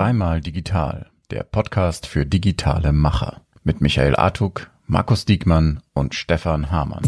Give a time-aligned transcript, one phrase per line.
[0.00, 7.02] Dreimal Digital, der Podcast für digitale Macher mit Michael Artuk, Markus Diekmann und Stefan Hamann.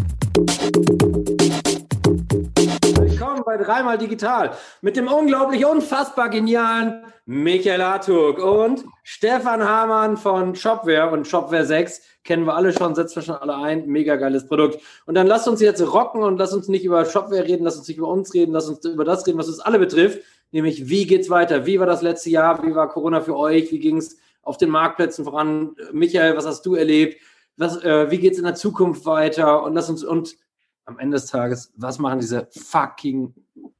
[3.01, 4.51] Willkommen bei Dreimal Digital
[4.83, 12.03] mit dem unglaublich unfassbar genialen Michael Artuk und Stefan Hamann von Shopware und Shopware 6
[12.25, 13.87] kennen wir alle schon, setzen wir schon alle ein.
[13.87, 14.81] Mega geiles Produkt.
[15.07, 17.89] Und dann lasst uns jetzt rocken und lasst uns nicht über Shopware reden, lasst uns
[17.89, 20.21] nicht über uns reden, lasst uns über das reden, was uns alle betrifft.
[20.53, 21.67] Nämlich, wie geht's weiter?
[21.67, 22.63] Wie war das letzte Jahr?
[22.65, 23.73] Wie war Corona für euch?
[23.73, 25.75] Wie ging's auf den Marktplätzen voran?
[25.93, 27.21] Michael, was hast du erlebt?
[27.57, 29.63] Was, äh, wie geht's in der Zukunft weiter?
[29.63, 30.37] Und lass uns, und
[30.85, 33.35] am Ende des Tages, was machen diese fucking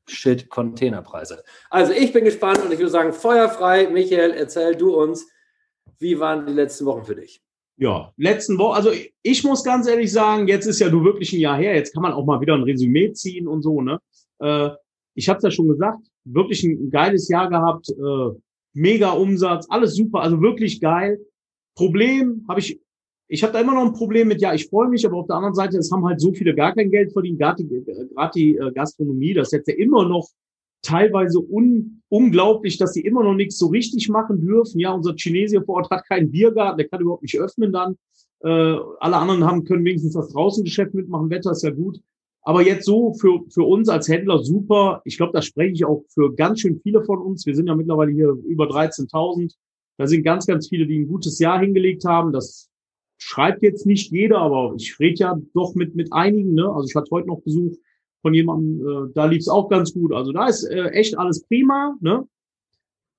[0.09, 1.45] shit Containerpreise?
[1.69, 3.89] Also, ich bin gespannt und ich würde sagen, feuerfrei.
[3.89, 5.27] Michael, erzähl du uns,
[5.99, 7.43] wie waren die letzten Wochen für dich?
[7.77, 8.91] Ja, letzten Woche, also
[9.23, 12.03] ich muss ganz ehrlich sagen, jetzt ist ja du wirklich ein Jahr her, jetzt kann
[12.03, 13.99] man auch mal wieder ein Resümee ziehen und so, ne?
[14.39, 14.71] Äh,
[15.15, 18.39] ich habe es ja schon gesagt, wirklich ein, geiles Jahr gehabt, äh,
[18.75, 21.19] mega Umsatz, alles super, also wirklich geil.
[21.75, 22.81] Problem habe ich,
[23.29, 25.37] ich habe da immer noch ein Problem mit, ja, ich freue mich, aber auf der
[25.37, 28.57] anderen Seite, es haben halt so viele gar kein Geld verdient, gerade die, gerade die
[28.57, 30.29] äh, Gastronomie, das ist ja immer noch
[30.83, 34.79] teilweise un, unglaublich, dass sie immer noch nichts so richtig machen dürfen.
[34.81, 37.97] Ja, unser Chinesier vor Ort hat keinen Biergarten, der kann überhaupt nicht öffnen dann.
[38.41, 38.49] Äh,
[38.99, 42.01] alle anderen haben, können wenigstens das Draußengeschäft mitmachen, Wetter ist ja gut.
[42.43, 45.01] Aber jetzt so für, für uns als Händler super.
[45.05, 47.47] Ich glaube, da spreche ich auch für ganz schön viele von uns.
[47.47, 49.55] Wir sind ja mittlerweile hier über 13.000.
[49.97, 52.33] Da sind ganz, ganz viele, die ein gutes Jahr hingelegt haben.
[52.33, 52.69] Das
[53.19, 56.55] schreibt jetzt nicht jeder, aber ich rede ja doch mit, mit einigen.
[56.55, 56.69] Ne?
[56.69, 57.77] Also ich hatte heute noch Besuch
[58.23, 60.13] von jemandem, äh, da lief es auch ganz gut.
[60.13, 61.97] Also da ist äh, echt alles prima.
[62.01, 62.27] Ne?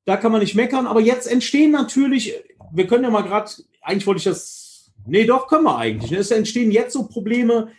[0.06, 0.86] Da kann man nicht meckern.
[0.86, 2.34] Aber jetzt entstehen natürlich,
[2.74, 3.50] wir können ja mal gerade,
[3.82, 6.12] eigentlich wollte ich das, nee, doch, können wir eigentlich.
[6.12, 6.18] Ne?
[6.18, 7.70] Es entstehen jetzt so Probleme,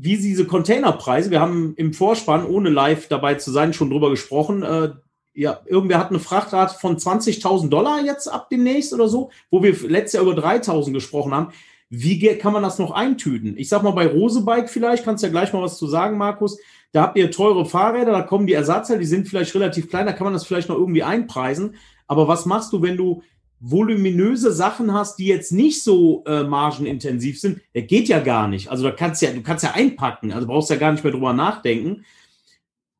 [0.00, 4.62] wie diese Containerpreise, wir haben im Vorspann, ohne live dabei zu sein, schon drüber gesprochen.
[4.62, 4.90] Äh,
[5.34, 9.74] ja, irgendwer hat eine Frachtrate von 20.000 Dollar jetzt ab demnächst oder so, wo wir
[9.88, 11.52] letztes Jahr über 3.000 gesprochen haben.
[11.90, 13.56] Wie kann man das noch eintüten?
[13.56, 16.58] Ich sag mal, bei Rosebike vielleicht, kannst du ja gleich mal was zu sagen, Markus.
[16.92, 20.12] Da habt ihr teure Fahrräder, da kommen die Ersatzteile, die sind vielleicht relativ klein, da
[20.12, 21.74] kann man das vielleicht noch irgendwie einpreisen.
[22.06, 23.22] Aber was machst du, wenn du
[23.60, 28.70] voluminöse Sachen hast, die jetzt nicht so äh, margenintensiv sind, der geht ja gar nicht.
[28.70, 31.32] Also da kannst ja, du kannst ja einpacken, also brauchst ja gar nicht mehr drüber
[31.32, 32.04] nachdenken.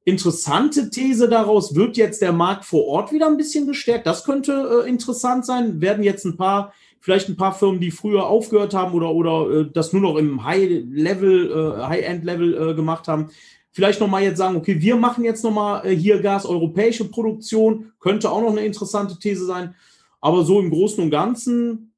[0.05, 4.07] Interessante These daraus, wird jetzt der Markt vor Ort wieder ein bisschen gestärkt?
[4.07, 5.81] Das könnte äh, interessant sein.
[5.81, 9.71] Werden jetzt ein paar, vielleicht ein paar Firmen, die früher aufgehört haben oder, oder äh,
[9.73, 13.29] das nur noch im High-Level, äh, High-End-Level äh, gemacht haben,
[13.71, 18.31] vielleicht nochmal jetzt sagen, okay, wir machen jetzt nochmal äh, hier Gas, europäische Produktion, könnte
[18.31, 19.75] auch noch eine interessante These sein.
[20.21, 21.95] Aber so im Großen und Ganzen,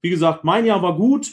[0.00, 1.32] wie gesagt, mein Jahr war gut,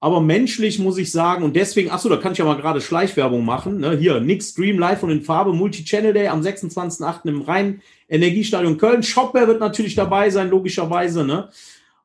[0.00, 3.44] aber menschlich muss ich sagen, und deswegen, achso, da kann ich ja mal gerade Schleichwerbung
[3.44, 3.80] machen.
[3.80, 3.96] Ne?
[3.96, 7.28] Hier, Nick Stream live und in Farbe, Multi-Channel Day am 26.08.
[7.28, 9.02] im Rhein-Energiestadion Köln.
[9.02, 11.24] Shopware wird natürlich dabei sein, logischerweise.
[11.24, 11.48] Ne?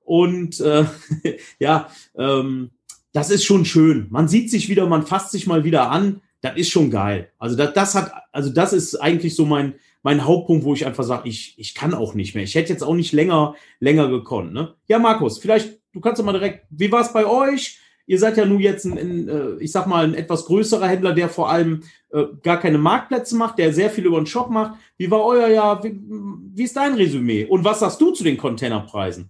[0.03, 0.85] Und äh,
[1.59, 1.87] ja,
[2.17, 2.71] ähm,
[3.11, 4.07] das ist schon schön.
[4.09, 6.21] Man sieht sich wieder, man fasst sich mal wieder an.
[6.41, 7.29] Das ist schon geil.
[7.37, 11.03] Also das, das hat, also das ist eigentlich so mein, mein Hauptpunkt, wo ich einfach
[11.03, 12.43] sage, ich, ich kann auch nicht mehr.
[12.43, 14.53] Ich hätte jetzt auch nicht länger, länger gekonnt.
[14.53, 14.75] Ne?
[14.87, 17.79] Ja, Markus, vielleicht, du kannst ja mal direkt, wie war es bei euch?
[18.05, 21.13] Ihr seid ja nun jetzt ein, ein, äh, ich sag mal, ein etwas größerer Händler,
[21.13, 24.77] der vor allem äh, gar keine Marktplätze macht, der sehr viel über den Shop macht.
[24.97, 25.81] Wie war euer Jahr?
[25.85, 27.45] Wie, wie ist dein Resümee?
[27.45, 29.29] Und was sagst du zu den Containerpreisen?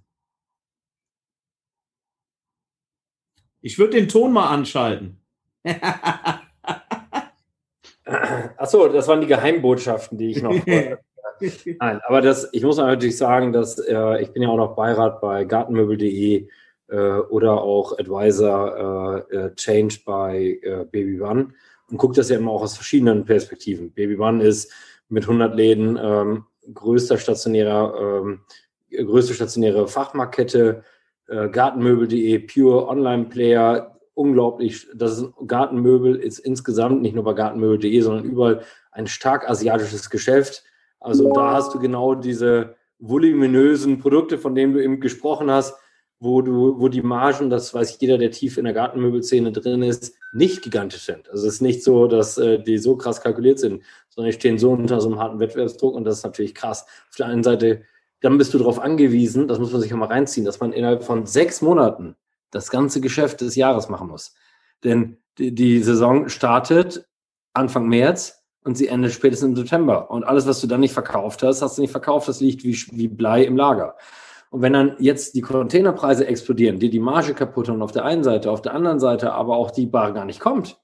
[3.61, 5.22] Ich würde den Ton mal anschalten.
[8.57, 10.53] Achso, das waren die Geheimbotschaften, die ich noch.
[11.79, 15.19] Nein, aber das, ich muss natürlich sagen, dass äh, ich bin ja auch noch Beirat
[15.19, 16.47] bei gartenmöbel.de
[16.88, 21.50] äh, oder auch Advisor äh, äh Change bei äh, Baby One
[21.90, 23.91] und gucke das ja immer auch aus verschiedenen Perspektiven.
[23.91, 24.72] Baby One ist
[25.09, 28.41] mit 100 Läden ähm, größter stationärer, ähm,
[28.91, 30.84] größte stationäre Fachmarktkette,
[31.28, 38.00] äh, gartenmöbel.de, Pure Online Player, unglaublich, das ist Gartenmöbel ist insgesamt nicht nur bei gartenmöbel.de,
[38.01, 40.64] sondern überall ein stark asiatisches Geschäft.
[40.99, 41.34] Also wow.
[41.34, 45.76] da hast du genau diese voluminösen Produkte, von denen du eben gesprochen hast,
[46.20, 50.16] wo du, wo die Margen, das weiß jeder, der tief in der Gartenmöbelszene drin ist,
[50.32, 51.29] nicht gigantisch sind.
[51.29, 54.58] Also es ist nicht so, dass äh, die so krass kalkuliert sind, sondern die stehen
[54.58, 56.85] so unter so einem harten Wettbewerbsdruck und das ist natürlich krass.
[57.09, 57.82] Auf der einen Seite,
[58.22, 61.03] dann bist du darauf angewiesen, das muss man sich ja mal reinziehen, dass man innerhalb
[61.03, 62.16] von sechs Monaten
[62.53, 64.34] das ganze Geschäft des Jahres machen muss.
[64.84, 67.08] Denn die, die Saison startet
[67.53, 70.09] Anfang März und sie endet spätestens im September.
[70.11, 72.76] Und alles, was du dann nicht verkauft hast, hast du nicht verkauft, das liegt wie,
[72.91, 73.96] wie Blei im Lager.
[74.50, 78.23] Und wenn dann jetzt die Containerpreise explodieren, dir die Marge kaputt und auf der einen
[78.23, 80.79] Seite, auf der anderen Seite aber auch die Bar gar nicht kommt,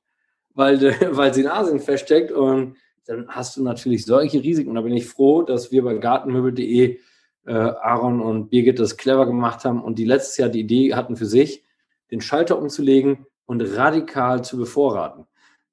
[0.56, 0.80] weil,
[1.12, 2.76] weil sie in Asien feststeckt und
[3.06, 4.76] dann hast du natürlich solche Risiken.
[4.76, 7.00] Da bin ich froh, dass wir bei gartenmöbel.de
[7.46, 11.16] äh, Aaron und Birgit das clever gemacht haben und die letztes Jahr die Idee hatten
[11.16, 11.64] für sich,
[12.12, 15.26] den Schalter umzulegen und radikal zu bevorraten.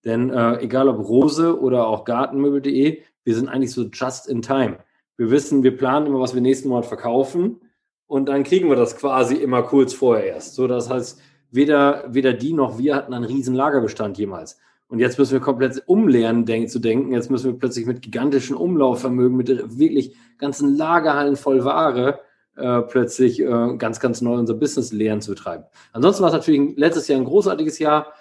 [0.04, 4.78] Denn äh, egal ob Rose oder auch Gartenmöbel.de, wir sind eigentlich so just in time.
[5.16, 7.60] Wir wissen, wir planen immer, was wir nächsten Monat verkaufen
[8.06, 10.54] und dann kriegen wir das quasi immer kurz vorher erst.
[10.54, 11.20] So, das heißt,
[11.50, 14.58] weder, weder die noch wir hatten einen riesen Lagerbestand jemals.
[14.88, 17.12] Und jetzt müssen wir komplett umlernen, denk, zu denken.
[17.12, 22.20] Jetzt müssen wir plötzlich mit gigantischen Umlaufvermögen, mit wirklich ganzen Lagerhallen voll Ware
[22.56, 25.64] äh, plötzlich äh, ganz, ganz neu unser Business lernen zu betreiben.
[25.92, 28.12] Ansonsten war es natürlich letztes Jahr ein großartiges Jahr,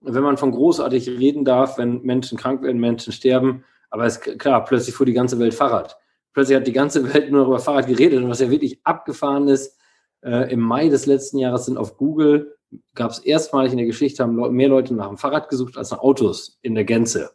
[0.00, 3.64] wenn man von großartig reden darf, wenn Menschen krank werden, Menschen sterben.
[3.90, 5.98] Aber es ist klar, plötzlich fuhr die ganze Welt Fahrrad.
[6.32, 9.78] Plötzlich hat die ganze Welt nur über Fahrrad geredet und was ja wirklich abgefahren ist,
[10.22, 12.53] äh, im Mai des letzten Jahres sind auf Google,
[12.94, 16.00] gab es erstmalig in der Geschichte, haben mehr Leute nach dem Fahrrad gesucht als nach
[16.00, 17.30] Autos in der Gänze.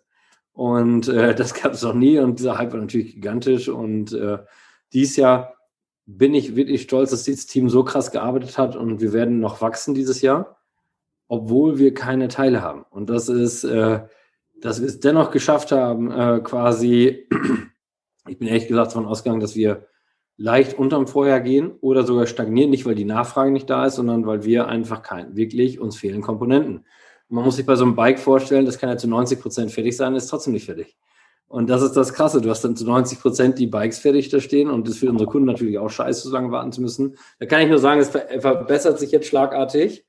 [0.54, 3.70] Und äh, das gab es noch nie und dieser Hype war natürlich gigantisch.
[3.70, 4.40] Und äh,
[4.94, 5.56] dies Jahr
[6.06, 9.62] bin ich wirklich stolz, dass dieses Team so krass gearbeitet hat und wir werden noch
[9.62, 10.58] wachsen dieses Jahr,
[11.28, 12.84] obwohl wir keine Teile haben.
[12.90, 14.02] Und das ist, äh,
[14.60, 17.28] dass wir es dennoch geschafft haben, äh, quasi,
[18.28, 19.88] ich bin ehrlich gesagt davon ausgegangen, dass wir
[20.40, 24.26] leicht unterm Vorjahr gehen oder sogar stagnieren, nicht weil die Nachfrage nicht da ist, sondern
[24.26, 26.86] weil wir einfach kein, wirklich uns fehlen Komponenten.
[27.28, 29.98] Man muss sich bei so einem Bike vorstellen, das kann ja zu 90 Prozent fertig
[29.98, 30.98] sein, ist trotzdem nicht fertig.
[31.50, 32.42] Und das ist das Krasse.
[32.42, 35.30] Du hast dann zu 90 Prozent die Bikes fertig da stehen und das für unsere
[35.30, 37.18] Kunden natürlich auch scheiße, so lange warten zu müssen.
[37.40, 40.06] Da kann ich nur sagen, es verbessert sich jetzt schlagartig.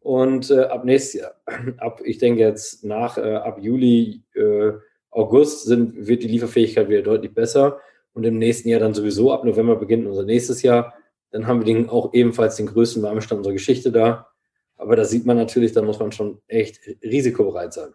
[0.00, 1.34] Und äh, ab nächstes Jahr,
[1.78, 4.72] ab, ich denke jetzt nach, äh, ab Juli, äh,
[5.10, 7.78] August sind, wird die Lieferfähigkeit wieder deutlich besser.
[8.14, 10.94] Und im nächsten Jahr dann sowieso, ab November beginnt unser nächstes Jahr.
[11.30, 14.28] Dann haben wir den, auch ebenfalls den größten Warmstand unserer Geschichte da.
[14.76, 17.94] Aber da sieht man natürlich, da muss man schon echt risikobereit sein.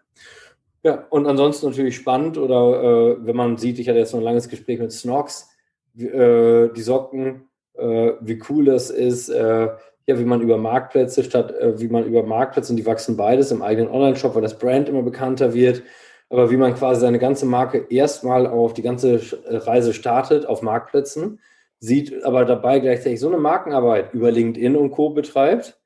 [0.84, 4.26] Ja, und ansonsten natürlich spannend oder äh, wenn man sieht, ich hatte jetzt noch ein
[4.26, 5.50] langes Gespräch mit Snox,
[5.98, 9.70] äh, die Socken, äh, wie cool das ist, äh,
[10.08, 13.52] ja, wie man über Marktplätze statt, äh, wie man über Marktplätze, und die wachsen beides
[13.52, 15.84] im eigenen Online-Shop, weil das Brand immer bekannter wird,
[16.30, 20.62] aber wie man quasi seine ganze Marke erstmal auf die ganze äh, Reise startet auf
[20.62, 21.40] Marktplätzen,
[21.80, 25.12] sieht aber dabei gleichzeitig so eine Markenarbeit über LinkedIn und Co.
[25.12, 25.80] betreibt,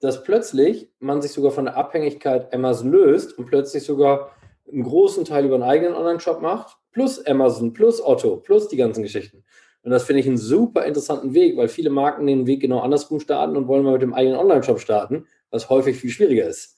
[0.00, 4.32] dass plötzlich man sich sogar von der Abhängigkeit Amazon löst und plötzlich sogar
[4.70, 9.02] einen großen Teil über einen eigenen Online-Shop macht, plus Amazon, plus Otto, plus die ganzen
[9.02, 9.44] Geschichten.
[9.82, 13.20] Und das finde ich einen super interessanten Weg, weil viele Marken den Weg genau andersrum
[13.20, 16.77] starten und wollen mal mit dem eigenen Online-Shop starten, was häufig viel schwieriger ist.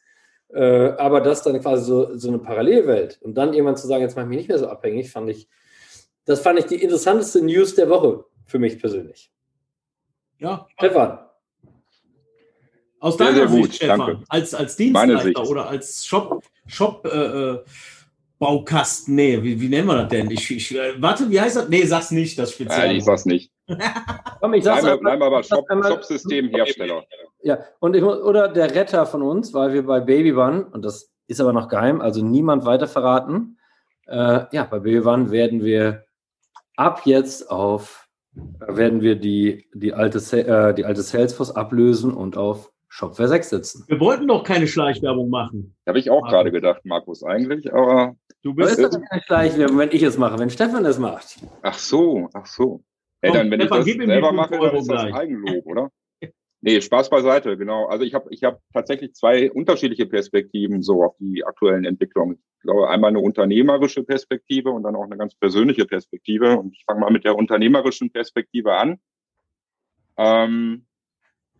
[0.52, 4.16] Äh, aber das dann quasi so, so eine Parallelwelt und dann jemand zu sagen, jetzt
[4.16, 5.48] mache ich mich nicht mehr so abhängig, fand ich,
[6.24, 9.30] das fand ich die interessanteste News der Woche für mich persönlich.
[10.38, 10.66] Ja.
[10.76, 11.18] Stefan.
[12.98, 14.24] Aus deiner sehr, sehr Sicht, Stefan, danke.
[14.28, 17.64] als, als Dienstleister oder als Shop, Shop äh, äh,
[18.38, 20.30] Baukasten, nee, wie, wie nennen wir das denn?
[20.30, 21.68] Ich, ich, äh, warte, wie heißt das?
[21.68, 22.88] Nee, sag's nicht, das speziell.
[22.88, 23.52] Nein, ich sag's nicht.
[24.40, 27.04] Komm, ich sag's bleib, bleib aber Shop, Shop-Systemhersteller.
[27.42, 31.12] Ja, und ich, oder der Retter von uns, weil wir bei Baby One, und das
[31.26, 33.58] ist aber noch geheim, also niemand weiter verraten,
[34.06, 36.04] äh, ja, bei Baby One werden wir
[36.76, 42.70] ab jetzt auf, werden wir die, die, alte, äh, die alte Salesforce ablösen und auf
[42.88, 43.84] Shopware 6 setzen.
[43.86, 45.76] Wir wollten doch keine Schleichwerbung machen.
[45.86, 46.30] Habe ich auch Markus.
[46.32, 48.16] gerade gedacht, Markus, eigentlich, aber.
[48.42, 51.38] Du bist ist doch keine Schleichwerbung, wenn ich es mache, wenn Stefan es macht.
[51.62, 52.82] Ach so, ach so.
[53.22, 55.90] Ey, dann, wenn Stefan, ich das selber mache, dann ist das Eigenlob, oder?
[56.62, 57.86] Nee, Spaß beiseite, genau.
[57.86, 62.38] Also ich habe ich hab tatsächlich zwei unterschiedliche Perspektiven so auf die aktuellen Entwicklungen.
[62.58, 66.58] Ich glaube, einmal eine unternehmerische Perspektive und dann auch eine ganz persönliche Perspektive.
[66.58, 68.98] Und ich fange mal mit der unternehmerischen Perspektive an.
[70.18, 70.84] Ähm,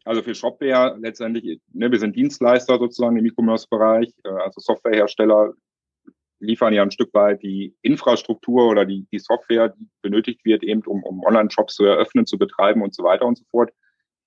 [0.05, 5.55] also für Shopware letztendlich, ne, wir sind Dienstleister sozusagen im E-Commerce-Bereich, äh, also Softwarehersteller
[6.41, 10.83] liefern ja ein Stück weit die Infrastruktur oder die, die Software, die benötigt wird, eben
[10.83, 13.71] um, um Online-Shops zu eröffnen, zu betreiben und so weiter und so fort.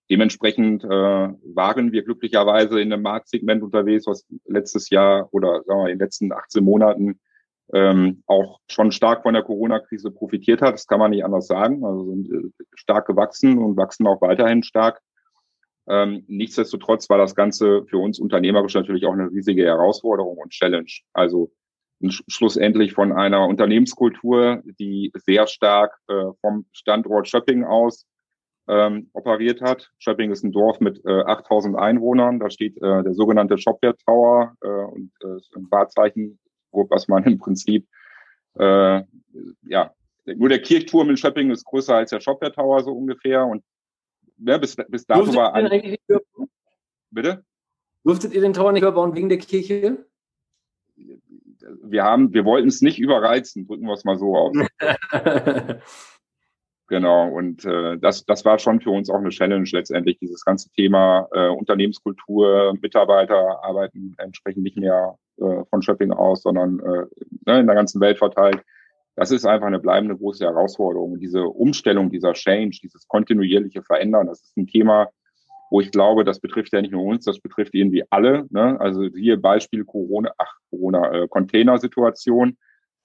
[0.09, 5.89] Dementsprechend äh, waren wir glücklicherweise in einem Marktsegment unterwegs, was letztes Jahr oder sagen wir,
[5.89, 7.19] in den letzten 18 Monaten
[7.73, 10.73] ähm, auch schon stark von der Corona-Krise profitiert hat.
[10.73, 11.83] Das kann man nicht anders sagen.
[11.85, 15.01] Also sind äh, stark gewachsen und wachsen auch weiterhin stark.
[15.87, 20.91] Ähm, nichtsdestotrotz war das Ganze für uns unternehmerisch natürlich auch eine riesige Herausforderung und Challenge.
[21.13, 21.51] Also
[22.01, 28.05] schlussendlich von einer Unternehmenskultur, die sehr stark äh, vom Standort Schöpping aus
[28.67, 29.91] ähm, operiert hat.
[29.99, 32.39] Schöpping ist ein Dorf mit äh, 8000 Einwohnern.
[32.39, 36.39] Da steht äh, der sogenannte Shopware Tower äh, und äh, ein Wahrzeichen,
[36.71, 37.87] was man im Prinzip
[38.55, 39.01] äh,
[39.63, 39.93] ja
[40.25, 43.63] nur der Kirchturm in Schöpping ist größer als der Shopware Tower so ungefähr und
[44.37, 45.97] ne, bis, bis dato war ein,
[47.11, 47.45] Bitte?
[48.03, 50.05] Durftet ihr den Tower nicht überbauen wegen der Kirche?
[51.83, 54.55] Wir haben, wir wollten es nicht überreizen, drücken wir es mal so aus.
[56.89, 60.69] Genau, und äh, das, das war schon für uns auch eine Challenge letztendlich, dieses ganze
[60.69, 67.05] Thema äh, Unternehmenskultur, Mitarbeiter arbeiten entsprechend nicht mehr äh, von Schöpping aus, sondern äh,
[67.47, 68.61] ne, in der ganzen Welt verteilt.
[69.15, 71.19] Das ist einfach eine bleibende große Herausforderung.
[71.19, 75.09] Diese Umstellung, dieser Change, dieses kontinuierliche Verändern, das ist ein Thema,
[75.73, 78.45] wo ich glaube, das betrifft ja nicht nur uns, das betrifft irgendwie alle.
[78.51, 78.79] Ne?
[78.79, 82.57] Also hier Beispiel Corona, ach Corona, äh, Container-Situation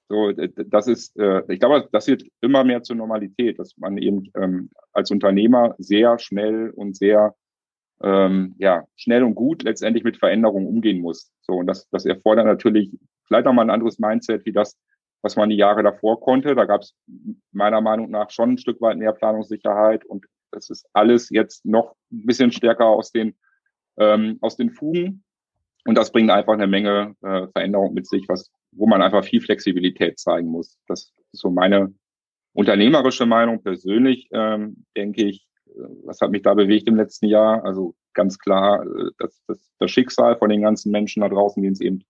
[0.08, 4.30] so, das ist, äh, ich glaube, das wird immer mehr zur Normalität, dass man eben
[4.36, 7.34] ähm, als Unternehmer sehr schnell und sehr
[8.02, 11.30] ähm, ja, schnell und gut letztendlich mit Veränderungen umgehen muss.
[11.42, 12.90] So, und das, das erfordert natürlich
[13.26, 14.78] vielleicht auch mal ein anderes Mindset, wie das,
[15.20, 16.54] was man die Jahre davor konnte.
[16.54, 16.94] Da gab es
[17.52, 21.94] meiner Meinung nach schon ein Stück weit mehr Planungssicherheit und das ist alles jetzt noch
[22.12, 23.34] ein bisschen stärker aus den,
[23.98, 25.24] ähm, aus den Fugen.
[25.84, 29.40] Und das bringt einfach eine Menge äh, Veränderung mit sich, was, wo man einfach viel
[29.40, 30.78] Flexibilität zeigen muss.
[30.86, 31.94] Das ist so meine
[32.52, 33.62] unternehmerische Meinung.
[33.62, 37.64] Persönlich ähm, denke ich, äh, was hat mich da bewegt im letzten Jahr?
[37.64, 41.74] Also ganz klar, äh, das, das, das Schicksal von den ganzen Menschen da draußen, denen
[41.74, 42.04] es eben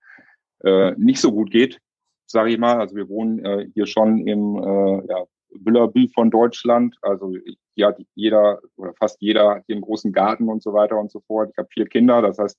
[0.64, 1.78] äh, nicht so gut geht,
[2.26, 2.80] sage ich mal.
[2.80, 6.96] Also wir wohnen äh, hier schon im äh, ja, Villabü von Deutschland.
[7.02, 7.34] Also
[7.80, 11.50] hat jeder oder fast jeder hier einen großen Garten und so weiter und so fort.
[11.52, 12.58] Ich habe vier Kinder, das heißt,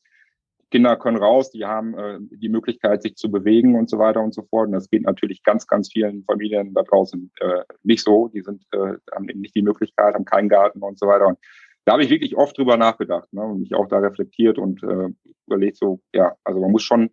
[0.72, 4.34] Kinder können raus, die haben äh, die Möglichkeit, sich zu bewegen und so weiter und
[4.34, 4.68] so fort.
[4.68, 8.28] Und das geht natürlich ganz, ganz vielen Familien da draußen äh, nicht so.
[8.28, 11.28] Die sind, äh, haben eben nicht die Möglichkeit, haben keinen Garten und so weiter.
[11.28, 11.40] Und
[11.86, 15.10] da habe ich wirklich oft drüber nachgedacht ne, und mich auch da reflektiert und äh,
[15.48, 17.10] überlegt so, ja, also man muss schon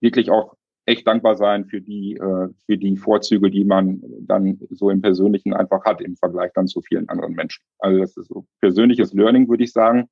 [0.00, 0.54] wirklich auch
[0.86, 5.54] echt dankbar sein für die, äh, für die Vorzüge, die man dann so im Persönlichen
[5.54, 7.64] einfach hat im Vergleich dann zu vielen anderen Menschen.
[7.78, 10.08] Also das ist so persönliches Learning, würde ich sagen.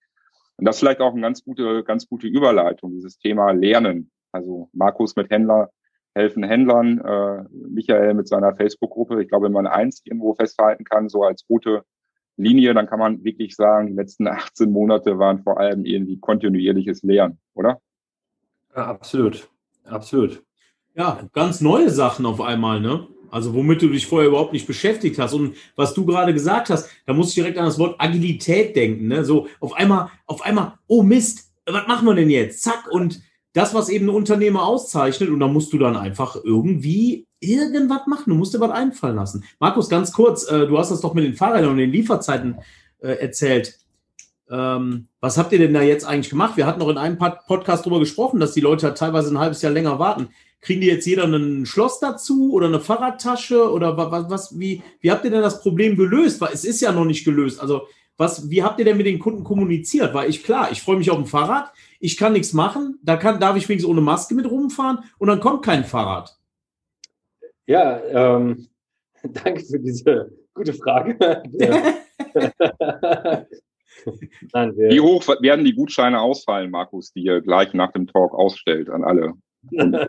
[0.57, 4.11] Und das ist vielleicht auch eine ganz gute, ganz gute Überleitung, dieses Thema Lernen.
[4.33, 5.71] Also Markus mit Händler
[6.15, 9.23] helfen Händlern, äh, Michael mit seiner Facebook-Gruppe.
[9.23, 11.85] Ich glaube, wenn man eins irgendwo festhalten kann, so als rote
[12.37, 17.03] Linie, dann kann man wirklich sagen, die letzten 18 Monate waren vor allem irgendwie kontinuierliches
[17.03, 17.81] Lernen, oder?
[18.75, 19.49] Ja, absolut.
[19.85, 20.43] Absolut.
[20.95, 23.07] Ja, ganz neue Sachen auf einmal, ne?
[23.31, 25.33] Also womit du dich vorher überhaupt nicht beschäftigt hast.
[25.33, 29.09] Und was du gerade gesagt hast, da muss ich direkt an das Wort Agilität denken.
[29.09, 29.25] Ne?
[29.25, 32.63] So auf einmal, auf einmal, oh Mist, was machen wir denn jetzt?
[32.63, 32.89] Zack.
[32.91, 33.23] Und
[33.55, 38.25] das, was eben ein Unternehmer auszeichnet, und da musst du dann einfach irgendwie irgendwas machen.
[38.27, 39.45] Du musst dir was einfallen lassen.
[39.59, 42.59] Markus, ganz kurz, äh, du hast das doch mit den Fahrrädern und den Lieferzeiten
[42.99, 43.79] äh, erzählt.
[44.51, 46.57] Ähm, was habt ihr denn da jetzt eigentlich gemacht?
[46.57, 49.73] Wir hatten noch in einem Podcast darüber gesprochen, dass die Leute teilweise ein halbes Jahr
[49.73, 50.29] länger warten.
[50.61, 55.11] Kriegen die jetzt jeder ein Schloss dazu oder eine Fahrradtasche oder was, was wie, wie
[55.11, 56.41] habt ihr denn das Problem gelöst?
[56.41, 57.61] Weil es ist ja noch nicht gelöst.
[57.61, 60.15] Also, was, wie habt ihr denn mit den Kunden kommuniziert?
[60.15, 63.41] Weil ich, klar, ich freue mich auf ein Fahrrad, ich kann nichts machen, da kann,
[63.41, 66.37] darf ich wenigstens ohne Maske mit rumfahren und dann kommt kein Fahrrad.
[67.67, 68.69] Ja, ähm,
[69.23, 71.43] danke für diese gute Frage.
[74.53, 78.91] Nein, Wie hoch werden die Gutscheine ausfallen, Markus, die ihr gleich nach dem Talk ausstellt
[78.91, 79.35] an alle?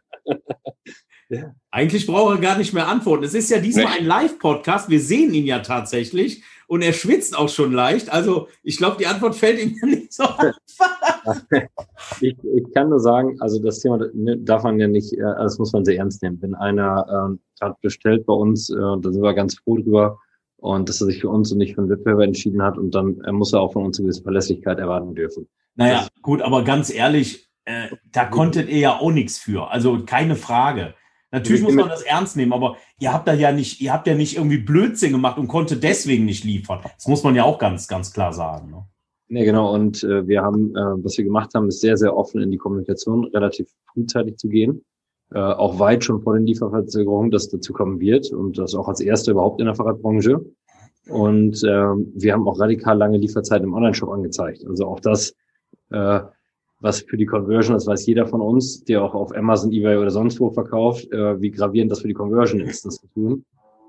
[1.29, 1.53] ja.
[1.71, 3.23] Eigentlich braucht er gar nicht mehr antworten.
[3.23, 3.99] Es ist ja diesmal nee.
[3.99, 4.89] ein Live-Podcast.
[4.89, 8.11] Wir sehen ihn ja tatsächlich und er schwitzt auch schon leicht.
[8.11, 11.41] Also ich glaube, die Antwort fällt ihm ja nicht so einfach.
[12.21, 15.59] ich, ich, kann nur sagen, also das Thema ne, darf man ja nicht, äh, das
[15.59, 16.41] muss man sehr ernst nehmen.
[16.41, 20.19] Wenn einer äh, hat bestellt bei uns, äh, da sind wir ganz froh drüber
[20.63, 23.19] und dass er sich für uns und nicht für den Wettbewerber entschieden hat und dann
[23.25, 25.49] äh, muss er auch von uns eine gewisse Verlässlichkeit erwarten dürfen.
[25.75, 29.69] Naja, das, gut, aber ganz ehrlich, äh, da konntet ihr ja auch nichts für.
[29.71, 30.93] Also keine Frage.
[31.31, 34.15] Natürlich muss man das ernst nehmen, aber ihr habt da ja nicht, ihr habt ja
[34.15, 36.79] nicht irgendwie Blödsinn gemacht und konnte deswegen nicht liefern.
[36.95, 38.71] Das muss man ja auch ganz, ganz klar sagen.
[38.71, 38.85] Ne?
[39.27, 39.73] Nee, genau.
[39.73, 42.57] Und äh, wir haben, äh, was wir gemacht haben, ist sehr, sehr offen in die
[42.57, 44.85] Kommunikation relativ frühzeitig zu gehen.
[45.33, 48.99] Äh, auch weit schon vor den Lieferverzögerungen, dass dazu kommen wird und das auch als
[49.01, 50.39] erste überhaupt in der Fahrradbranche.
[51.09, 54.65] Und äh, wir haben auch radikal lange Lieferzeiten im Onlineshop angezeigt.
[54.67, 55.35] Also auch das
[55.89, 56.19] äh,
[56.83, 60.11] was für die Conversion, das weiß jeder von uns, der auch auf Amazon, eBay oder
[60.11, 63.45] sonst wo verkauft, äh, wie gravierend das für die Conversion ist, das zu tun.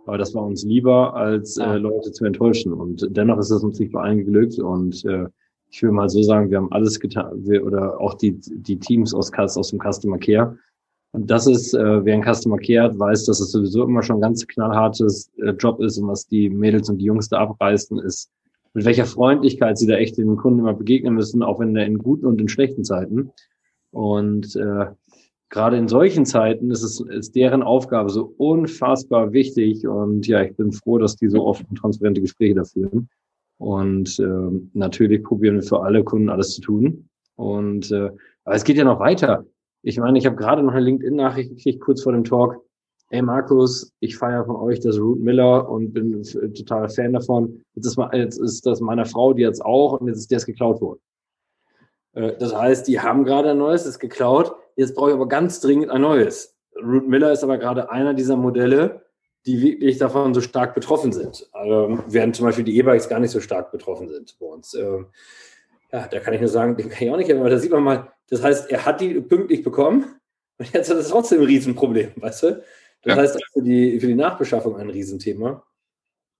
[0.06, 2.72] Aber das war uns lieber, als äh, Leute zu enttäuschen.
[2.72, 4.60] Und dennoch ist es uns nicht bei allen geglückt.
[4.60, 5.26] Und äh,
[5.70, 9.12] ich will mal so sagen, wir haben alles getan, wir, oder auch die, die Teams
[9.12, 10.56] aus, aus dem Customer Care.
[11.14, 14.20] Und das ist, äh, wer ein Customer hat, weiß, dass es sowieso immer schon ein
[14.20, 18.32] ganz knallhartes äh, Job ist und was die Mädels und die Jungs da abreißen, ist
[18.74, 22.26] mit welcher Freundlichkeit sie da echt den Kunden immer begegnen müssen, auch in, in guten
[22.26, 23.30] und in schlechten Zeiten.
[23.92, 24.86] Und äh,
[25.50, 29.86] gerade in solchen Zeiten ist es ist deren Aufgabe so unfassbar wichtig.
[29.86, 33.08] Und ja, ich bin froh, dass die so oft und transparente Gespräche da führen.
[33.58, 37.08] Und äh, natürlich probieren wir für alle Kunden alles zu tun.
[37.36, 38.10] Und äh,
[38.44, 39.46] aber es geht ja noch weiter.
[39.86, 42.56] Ich meine, ich habe gerade noch eine LinkedIn-Nachricht gekriegt, kurz vor dem Talk.
[43.10, 46.22] Hey Markus, ich feiere von euch das Root Miller und bin
[46.54, 47.62] total Fan davon.
[47.74, 50.80] Jetzt ist, jetzt ist das meiner Frau, die jetzt auch und jetzt ist das geklaut
[50.80, 51.00] worden.
[52.14, 54.56] Äh, das heißt, die haben gerade ein neues, ist geklaut.
[54.74, 56.56] Jetzt brauche ich aber ganz dringend ein neues.
[56.82, 59.02] Root Miller ist aber gerade einer dieser Modelle,
[59.44, 61.46] die wirklich davon so stark betroffen sind.
[61.52, 64.72] Also, während zum Beispiel die E-Bikes gar nicht so stark betroffen sind bei uns.
[65.94, 67.84] Ja, da kann ich nur sagen, den kann ich auch nicht, aber da sieht man
[67.84, 70.16] mal, das heißt, er hat die pünktlich bekommen
[70.58, 72.64] und jetzt hat er trotzdem ein Riesenproblem, weißt du?
[73.02, 73.22] Das ja.
[73.22, 75.62] heißt, für die, für die Nachbeschaffung ein Riesenthema.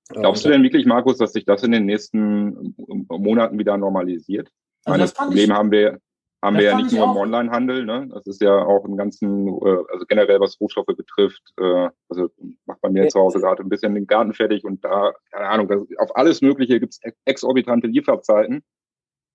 [0.09, 2.75] Glaubst du denn wirklich, Markus, dass sich das in den nächsten
[3.09, 4.51] Monaten wieder normalisiert?
[4.85, 6.01] Also das Problem ich, haben wir,
[6.43, 8.09] haben wir ja nicht nur im Onlinehandel, ne?
[8.13, 12.29] Das ist ja auch im ganzen, äh, also generell was Rohstoffe betrifft, äh, also
[12.67, 13.09] macht bei mir ja.
[13.09, 16.43] zu Hause gerade ein bisschen den Garten fertig und da, keine Ahnung, das, auf alles
[16.43, 18.65] Mögliche gibt es exorbitante Lieferzeiten.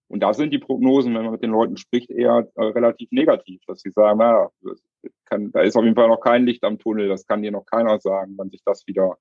[0.10, 3.62] Und da sind die Prognosen, wenn man mit den Leuten spricht, eher äh, relativ negativ,
[3.68, 4.50] dass sie sagen, naja,
[5.26, 7.66] kann, da ist auf jeden Fall noch kein Licht am Tunnel, das kann dir noch
[7.66, 9.18] keiner sagen, wann sich das wieder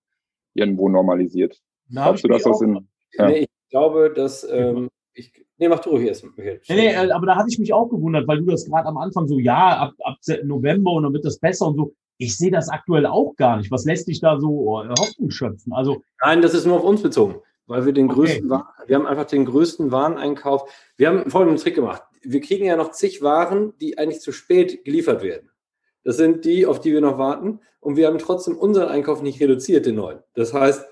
[0.54, 1.60] irgendwo normalisiert.
[1.88, 2.88] Na, Glaubst du, dass das in.
[3.12, 3.28] Ja.
[3.28, 6.24] Nee, ich glaube, dass ähm, ich, nee, mach du ruhig erst.
[6.36, 8.96] Nee, nee, äh, aber da hatte ich mich auch gewundert, weil du das gerade am
[8.96, 11.94] Anfang so, ja, ab, ab November und dann wird das besser und so.
[12.16, 13.70] Ich sehe das aktuell auch gar nicht.
[13.70, 15.72] Was lässt dich da so äh, Hoffnung schöpfen?
[15.72, 17.36] Also, Nein, das ist nur auf uns bezogen,
[17.68, 18.64] weil wir den größten, okay.
[18.86, 20.68] wir haben einfach den größten Wareneinkauf.
[20.96, 22.02] Wir haben folgenden Trick gemacht.
[22.22, 25.50] Wir kriegen ja noch zig Waren, die eigentlich zu spät geliefert werden.
[26.02, 27.60] Das sind die, auf die wir noch warten.
[27.80, 30.18] Und wir haben trotzdem unseren Einkauf nicht reduziert, den neuen.
[30.34, 30.84] Das heißt,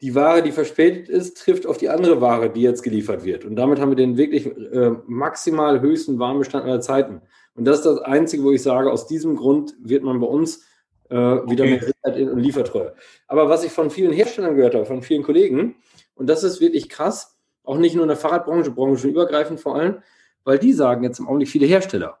[0.00, 3.44] die Ware, die verspätet ist, trifft auf die andere Ware, die jetzt geliefert wird.
[3.44, 7.20] Und damit haben wir den wirklich äh, maximal höchsten Warenbestand aller Zeiten.
[7.54, 10.64] Und das ist das Einzige, wo ich sage, aus diesem Grund wird man bei uns
[11.10, 11.70] äh, wieder okay.
[11.70, 12.94] mehr Sicherheit in und Liefertreue.
[13.28, 15.76] Aber was ich von vielen Herstellern gehört habe, von vielen Kollegen,
[16.14, 20.02] und das ist wirklich krass, auch nicht nur in der Fahrradbranche, branchenübergreifend vor allem,
[20.44, 22.18] weil die sagen jetzt im Augenblick viele Hersteller,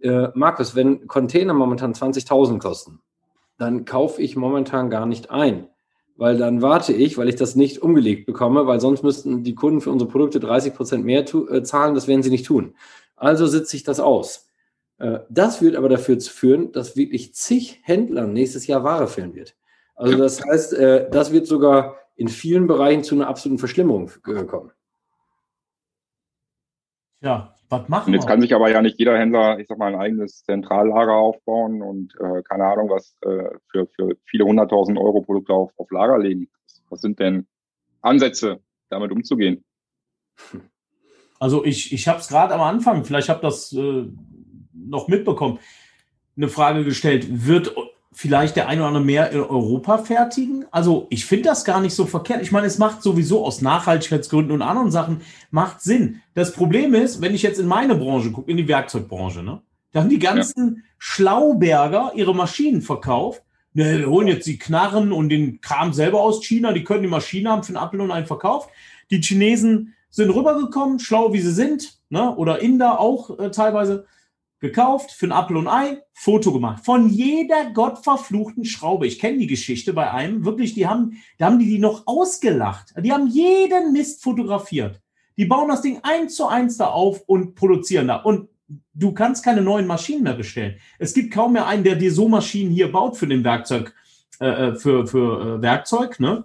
[0.00, 3.00] äh, Markus, wenn Container momentan 20.000 kosten,
[3.58, 5.68] dann kaufe ich momentan gar nicht ein
[6.16, 9.80] weil dann warte ich, weil ich das nicht umgelegt bekomme, weil sonst müssten die Kunden
[9.80, 12.74] für unsere Produkte 30 Prozent mehr äh, zahlen, das werden sie nicht tun.
[13.16, 14.48] Also sitze ich das aus.
[14.98, 19.34] Äh, das wird aber dafür zu führen, dass wirklich zig Händlern nächstes Jahr Ware fehlen
[19.34, 19.54] wird.
[19.94, 24.44] Also das heißt, äh, das wird sogar in vielen Bereichen zu einer absoluten Verschlimmerung äh,
[24.44, 24.72] kommen.
[27.20, 28.28] Ja, was machen und jetzt wir?
[28.28, 32.14] kann sich aber ja nicht jeder Händler, ich sag mal, ein eigenes Zentrallager aufbauen und
[32.20, 36.48] äh, keine Ahnung, was äh, für, für viele hunderttausend Euro Produkte auf, auf Lager legen.
[36.88, 37.46] Was sind denn
[38.00, 39.64] Ansätze, damit umzugehen?
[41.38, 44.06] Also ich, ich habe es gerade am Anfang, vielleicht habe das äh,
[44.72, 45.58] noch mitbekommen,
[46.36, 47.74] eine Frage gestellt, wird
[48.16, 50.64] vielleicht der eine oder andere mehr in Europa fertigen.
[50.70, 52.40] Also ich finde das gar nicht so verkehrt.
[52.40, 56.22] Ich meine, es macht sowieso aus Nachhaltigkeitsgründen und anderen Sachen macht Sinn.
[56.32, 59.60] Das Problem ist, wenn ich jetzt in meine Branche gucke, in die Werkzeugbranche, ne,
[59.92, 60.82] da haben die ganzen ja.
[60.96, 63.42] Schlauberger ihre Maschinen verkauft.
[63.74, 66.72] Ne, wir holen jetzt die Knarren und den Kram selber aus China.
[66.72, 68.70] Die können die Maschine haben für einen Apfel und einen verkauft.
[69.10, 74.06] Die Chinesen sind rübergekommen, schlau wie sie sind, ne, oder Inder auch äh, teilweise
[74.58, 76.84] gekauft für ein Apfel und Ei, Foto gemacht.
[76.84, 79.06] Von jeder gottverfluchten Schraube.
[79.06, 80.44] Ich kenne die Geschichte bei einem.
[80.44, 82.94] Wirklich, die haben, da haben die die noch ausgelacht.
[82.98, 85.00] Die haben jeden Mist fotografiert.
[85.36, 88.16] Die bauen das Ding eins zu eins da auf und produzieren da.
[88.16, 88.48] Und
[88.94, 90.76] du kannst keine neuen Maschinen mehr bestellen.
[90.98, 93.94] Es gibt kaum mehr einen, der dir so Maschinen hier baut für den Werkzeug,
[94.40, 96.44] äh, äh für, für äh, Werkzeug, ne?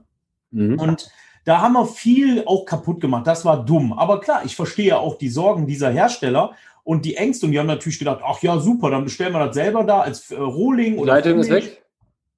[0.52, 0.78] Mhm.
[0.78, 1.10] Und
[1.46, 3.26] da haben wir viel auch kaputt gemacht.
[3.26, 3.94] Das war dumm.
[3.94, 6.52] Aber klar, ich verstehe auch die Sorgen dieser Hersteller
[6.84, 7.46] und die Ängste.
[7.46, 10.32] Und die haben natürlich gedacht, ach ja, super, dann bestellen wir das selber da als
[10.32, 10.98] äh, Rohling.
[10.98, 11.84] Die Leitung ist weg.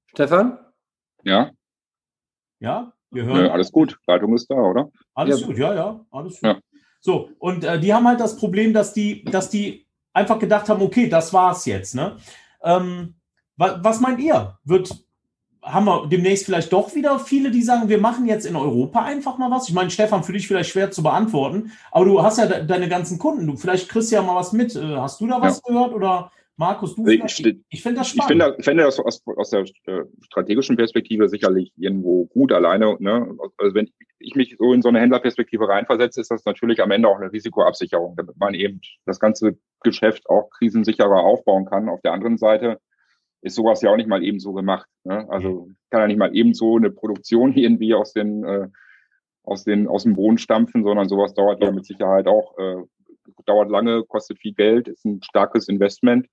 [0.07, 0.59] Stefan?
[1.23, 1.51] Ja.
[2.59, 3.45] Ja, wir hören.
[3.45, 4.89] Ja, alles gut, Leitung ist da, oder?
[5.13, 5.47] Alles ja.
[5.47, 6.43] gut, ja, ja, alles gut.
[6.43, 6.59] Ja.
[7.01, 10.81] So, und äh, die haben halt das Problem, dass die, dass die einfach gedacht haben,
[10.81, 11.95] okay, das war's jetzt.
[11.95, 12.15] Ne?
[12.61, 13.15] Ähm,
[13.57, 14.57] wa was meint ihr?
[14.63, 15.05] Wird,
[15.63, 19.37] haben wir demnächst vielleicht doch wieder viele, die sagen, wir machen jetzt in Europa einfach
[19.37, 19.69] mal was?
[19.69, 22.89] Ich meine, Stefan, für dich vielleicht schwer zu beantworten, aber du hast ja de deine
[22.89, 23.47] ganzen Kunden.
[23.47, 24.75] Du vielleicht kriegst ja mal was mit.
[24.75, 25.73] Äh, hast du da was ja.
[25.73, 27.07] gehört oder Markus, du?
[27.07, 28.31] Ich, ich, ich finde das spannend.
[28.31, 32.95] Ich finde, finde das aus, aus der äh, strategischen Perspektive sicherlich irgendwo gut alleine.
[32.99, 33.35] Ne?
[33.57, 37.07] Also wenn ich mich so in so eine Händlerperspektive reinversetze, ist das natürlich am Ende
[37.07, 41.89] auch eine Risikoabsicherung, damit man eben das ganze Geschäft auch krisensicherer aufbauen kann.
[41.89, 42.79] Auf der anderen Seite
[43.43, 44.87] ist sowas ja auch nicht mal ebenso gemacht.
[45.03, 45.29] Ne?
[45.29, 48.67] Also kann ja nicht mal ebenso eine Produktion irgendwie aus den äh,
[49.43, 52.83] aus den aus dem Boden stampfen, sondern sowas dauert ja mit Sicherheit auch äh,
[53.45, 56.27] dauert lange, kostet viel Geld, ist ein starkes Investment.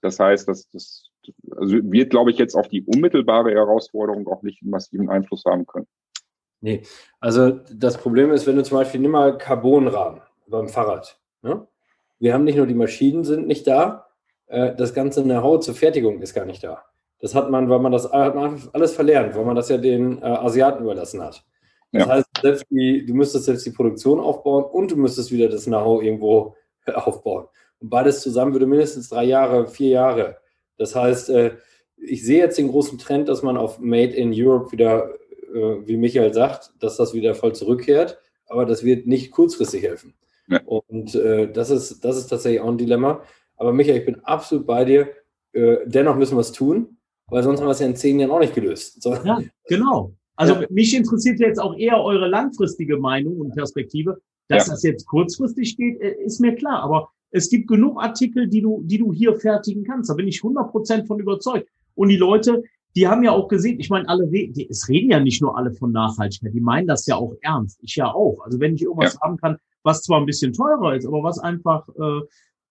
[0.00, 1.08] Das heißt, dass das
[1.56, 5.66] also wird, glaube ich, jetzt auf die unmittelbare Herausforderung auch nicht einen massiven Einfluss haben
[5.66, 5.86] können.
[6.60, 6.82] Nee,
[7.20, 11.20] also das Problem ist, wenn du zum Beispiel nimm mal Carbonrahmen beim Fahrrad.
[11.42, 11.66] Ne?
[12.18, 14.11] Wir haben nicht nur die Maschinen sind nicht da,
[14.46, 16.84] äh, das ganze Know-how zur Fertigung ist gar nicht da.
[17.20, 20.18] Das hat man, weil man das hat man alles verlernt, weil man das ja den
[20.18, 21.44] äh, Asiaten überlassen hat.
[21.92, 22.08] Das ja.
[22.08, 26.02] heißt, selbst die, du müsstest selbst die Produktion aufbauen und du müsstest wieder das Know-how
[26.02, 27.46] irgendwo aufbauen.
[27.80, 30.38] Und beides zusammen würde mindestens drei Jahre, vier Jahre.
[30.78, 31.56] Das heißt, äh,
[31.96, 35.10] ich sehe jetzt den großen Trend, dass man auf Made in Europe wieder,
[35.54, 38.18] äh, wie Michael sagt, dass das wieder voll zurückkehrt.
[38.46, 40.14] Aber das wird nicht kurzfristig helfen.
[40.48, 40.60] Ja.
[40.64, 43.22] Und äh, das, ist, das ist tatsächlich auch ein Dilemma.
[43.62, 45.08] Aber Michael, ich bin absolut bei dir.
[45.52, 46.98] Äh, dennoch müssen wir es tun,
[47.28, 49.00] weil sonst haben wir es ja in zehn Jahren auch nicht gelöst.
[49.00, 49.14] So.
[49.14, 50.16] Ja, genau.
[50.34, 50.66] Also ja.
[50.68, 54.20] mich interessiert jetzt auch eher eure langfristige Meinung und Perspektive.
[54.48, 54.72] Dass ja.
[54.72, 56.82] das jetzt kurzfristig geht, äh, ist mir klar.
[56.82, 60.10] Aber es gibt genug Artikel, die du, die du hier fertigen kannst.
[60.10, 61.68] Da bin ich 100% von überzeugt.
[61.94, 62.64] Und die Leute,
[62.96, 65.72] die haben ja auch gesehen, ich meine, alle reden, es reden ja nicht nur alle
[65.72, 67.78] von Nachhaltigkeit, die meinen das ja auch ernst.
[67.80, 68.40] Ich ja auch.
[68.44, 69.20] Also wenn ich irgendwas ja.
[69.20, 72.22] haben kann, was zwar ein bisschen teurer ist, aber was einfach äh,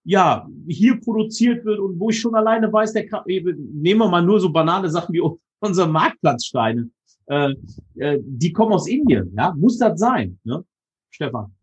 [0.04, 4.40] ja hier produziert wird und wo ich schon alleine weiß, der nehmen wir mal nur
[4.40, 5.22] so banale Sachen wie
[5.60, 6.90] unsere Marktplatzsteine,
[7.28, 7.54] äh,
[7.98, 10.64] äh, die kommen aus Indien, ja, muss das sein, ne?
[11.12, 11.54] Stefan?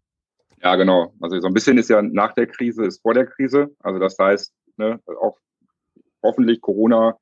[0.63, 1.13] Ja, genau.
[1.21, 3.75] Also so ein bisschen ist ja nach der Krise, ist vor der Krise.
[3.81, 5.39] Also das heißt, ne, auch
[6.23, 7.17] hoffentlich Corona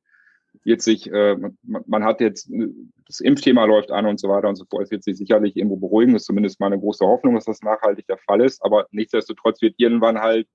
[0.64, 2.50] wird sich, äh, man, man, hat jetzt,
[3.06, 4.84] das Impfthema läuft an und so weiter und so fort.
[4.84, 6.12] Es wird sich sicherlich irgendwo beruhigen.
[6.12, 8.64] Das ist zumindest mal eine große Hoffnung, dass das nachhaltig der Fall ist.
[8.64, 10.48] Aber nichtsdestotrotz wird irgendwann halt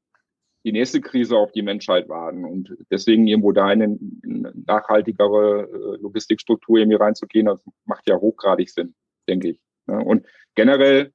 [0.63, 2.45] die nächste Krise auf die Menschheit warten.
[2.45, 8.69] Und deswegen irgendwo da in eine nachhaltigere äh, Logistikstruktur irgendwie reinzugehen, das macht ja hochgradig
[8.69, 8.93] Sinn,
[9.27, 9.59] denke ich.
[9.87, 11.11] Und generell,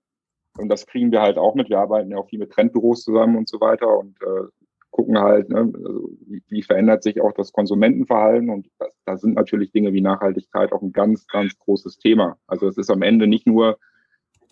[0.59, 3.37] und das kriegen wir halt auch mit, wir arbeiten ja auch viel mit Trendbüros zusammen
[3.37, 4.49] und so weiter und äh,
[4.91, 9.35] gucken halt, ne, also wie, wie verändert sich auch das Konsumentenverhalten und das, da sind
[9.35, 12.39] natürlich Dinge wie Nachhaltigkeit auch ein ganz, ganz großes Thema.
[12.47, 13.79] Also es ist am Ende nicht nur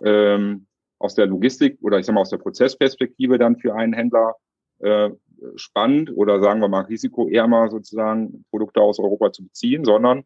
[0.02, 0.66] ähm,
[0.98, 4.34] aus der Logistik oder ich sag mal aus der Prozessperspektive dann für einen Händler
[4.84, 5.10] äh,
[5.56, 10.24] spannend oder sagen wir mal risikoärmer sozusagen Produkte aus Europa zu beziehen, sondern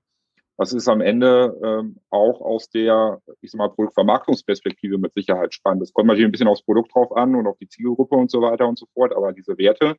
[0.57, 5.83] das ist am Ende ähm, auch aus der, ich sag mal, Produktvermarktungsperspektive mit Sicherheit spannend.
[5.83, 8.43] Das kommt natürlich ein bisschen aufs Produkt drauf an und auf die Zielgruppe und so
[8.43, 9.97] weiter und so fort, aber diese Werte,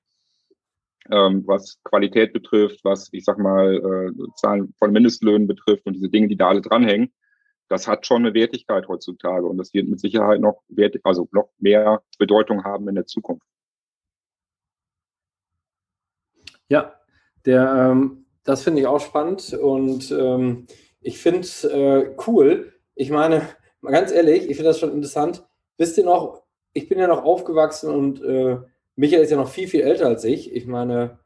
[1.09, 6.09] ähm, was Qualität betrifft, was, ich sag mal, äh, Zahlen von Mindestlöhnen betrifft und diese
[6.09, 7.13] Dinge, die da alle dranhängen,
[7.69, 11.49] das hat schon eine Wertigkeit heutzutage und das wird mit Sicherheit noch Wert, also noch
[11.57, 13.45] mehr Bedeutung haben in der Zukunft.
[16.69, 16.93] Ja,
[17.45, 20.67] der, ähm, das finde ich auch spannend und ähm,
[21.01, 22.73] ich finde es äh, cool.
[22.95, 23.41] Ich meine,
[23.81, 25.43] mal ganz ehrlich, ich finde das schon interessant.
[25.77, 28.57] Wisst ihr noch, ich bin ja noch aufgewachsen und äh,
[28.95, 30.53] Michael ist ja noch viel, viel älter als ich.
[30.53, 31.19] Ich meine.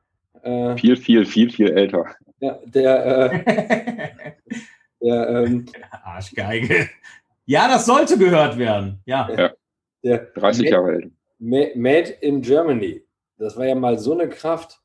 [0.44, 2.06] Äh, viel, viel, viel, viel älter.
[2.40, 3.32] Ja, der.
[3.32, 4.34] Äh,
[5.02, 5.66] der ähm,
[6.04, 6.90] Arschgeige.
[7.46, 9.02] Ja, das sollte gehört werden.
[9.06, 9.30] Ja.
[9.36, 9.52] ja.
[10.04, 11.12] Der 30 Jahre alt.
[11.40, 13.04] Made in Germany.
[13.38, 14.83] Das war ja mal so eine Kraft.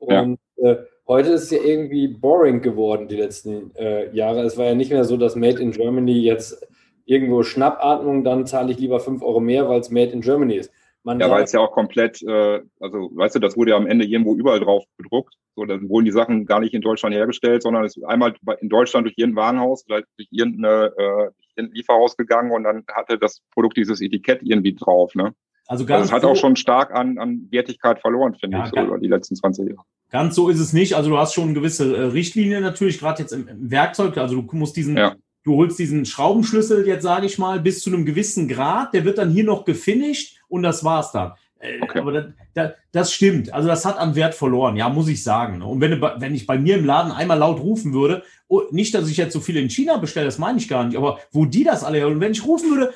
[0.00, 0.70] Und ja.
[0.70, 4.42] äh, heute ist es ja irgendwie boring geworden, die letzten äh, Jahre.
[4.42, 6.66] Es war ja nicht mehr so, dass Made in Germany jetzt
[7.04, 10.72] irgendwo Schnappatmung, dann zahle ich lieber 5 Euro mehr, weil es Made in Germany ist.
[11.02, 13.86] Man ja, weil es ja auch komplett, äh, also weißt du, das wurde ja am
[13.86, 15.34] Ende irgendwo überall drauf gedruckt.
[15.56, 18.68] So, dann wurden die Sachen gar nicht in Deutschland hergestellt, sondern es ist einmal in
[18.68, 23.42] Deutschland durch irgendein Warenhaus, vielleicht durch irgendeine, äh, irgendein Lieferhaus gegangen und dann hatte das
[23.52, 25.14] Produkt dieses Etikett irgendwie drauf.
[25.14, 25.34] Ne?
[25.70, 28.64] Also ganz also es hat so, auch schon stark an, an Wertigkeit verloren, finde ja,
[28.64, 29.84] ich, so über die letzten 20 Jahre.
[30.10, 30.94] Ganz so ist es nicht.
[30.94, 34.18] Also du hast schon gewisse äh, Richtlinien natürlich, gerade jetzt im, im, Werkzeug.
[34.18, 35.14] Also du musst diesen, ja.
[35.44, 38.94] du holst diesen Schraubenschlüssel jetzt, sage ich mal, bis zu einem gewissen Grad.
[38.94, 41.34] Der wird dann hier noch gefinisht und das war's dann.
[41.60, 42.00] Äh, okay.
[42.00, 43.54] Aber das, das, das, stimmt.
[43.54, 45.58] Also das hat an Wert verloren, ja, muss ich sagen.
[45.58, 45.66] Ne?
[45.66, 49.08] Und wenn, wenn ich bei mir im Laden einmal laut rufen würde, oh, nicht, dass
[49.08, 51.62] ich jetzt so viel in China bestelle, das meine ich gar nicht, aber wo die
[51.62, 52.92] das alle und wenn ich rufen würde,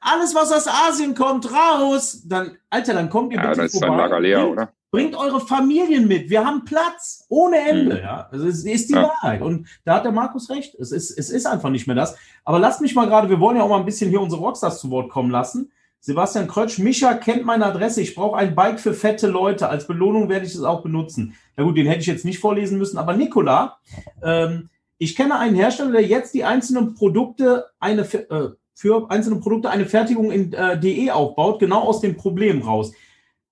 [0.00, 2.22] alles, was aus Asien kommt, raus.
[2.26, 3.96] Dann, Alter, dann kommt ihr ja, bitte dann ist vorbei.
[3.96, 4.72] Lager leer, bringt, oder?
[4.90, 6.30] Bringt eure Familien mit.
[6.30, 7.96] Wir haben Platz ohne Ende.
[7.96, 8.00] Mhm.
[8.02, 9.04] Ja, also es ist die ja.
[9.04, 9.42] Wahrheit.
[9.42, 10.74] Und da hat der Markus recht.
[10.74, 12.16] Es ist, es ist einfach nicht mehr das.
[12.44, 14.80] Aber lasst mich mal gerade, wir wollen ja auch mal ein bisschen hier unsere Rockstars
[14.80, 15.70] zu Wort kommen lassen.
[16.00, 18.00] Sebastian Krötsch, Micha kennt meine Adresse.
[18.00, 19.68] Ich brauche ein Bike für fette Leute.
[19.68, 21.34] Als Belohnung werde ich es auch benutzen.
[21.56, 22.96] Na gut, den hätte ich jetzt nicht vorlesen müssen.
[22.96, 23.78] Aber Nikola,
[24.22, 29.68] ähm, ich kenne einen Hersteller, der jetzt die einzelnen Produkte eine, äh, für einzelne Produkte
[29.68, 32.92] eine Fertigung in äh, DE aufbaut, genau aus dem Problem raus.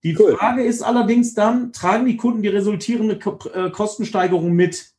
[0.03, 0.35] Die cool.
[0.35, 4.95] Frage ist allerdings dann, tragen die Kunden die resultierende Ko äh, Kostensteigerung mit?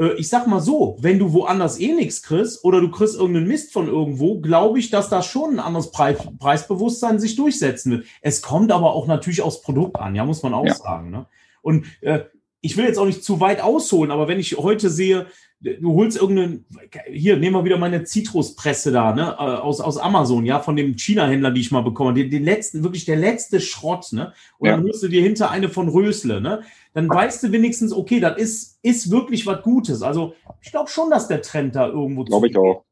[0.00, 3.46] Äh, ich sag mal so, wenn du woanders eh nichts kriegst oder du kriegst irgendeinen
[3.46, 8.06] Mist von irgendwo, glaube ich, dass da schon ein anderes Preis Preisbewusstsein sich durchsetzen wird.
[8.20, 10.74] Es kommt aber auch natürlich aufs Produkt an, ja, muss man auch ja.
[10.74, 11.12] sagen.
[11.12, 11.26] Ne?
[11.60, 12.24] Und äh,
[12.62, 15.28] ich will jetzt auch nicht zu weit ausholen, aber wenn ich heute sehe,
[15.62, 16.64] du holst irgendeinen,
[17.06, 20.96] hier, nehmen wir wieder meine Zitruspresse da, ne, äh, aus, aus Amazon, ja, von dem
[20.96, 24.76] China-Händler, die ich mal bekommen den, den letzten, wirklich der letzte Schrott, ne, und ja.
[24.76, 26.62] dann holst du dir hinter eine von Rösle, ne,
[26.94, 30.02] dann weißt du wenigstens, okay, das ist, ist wirklich was Gutes.
[30.02, 32.84] Also, ich glaube schon, dass der Trend da irgendwo Glaube ich auch.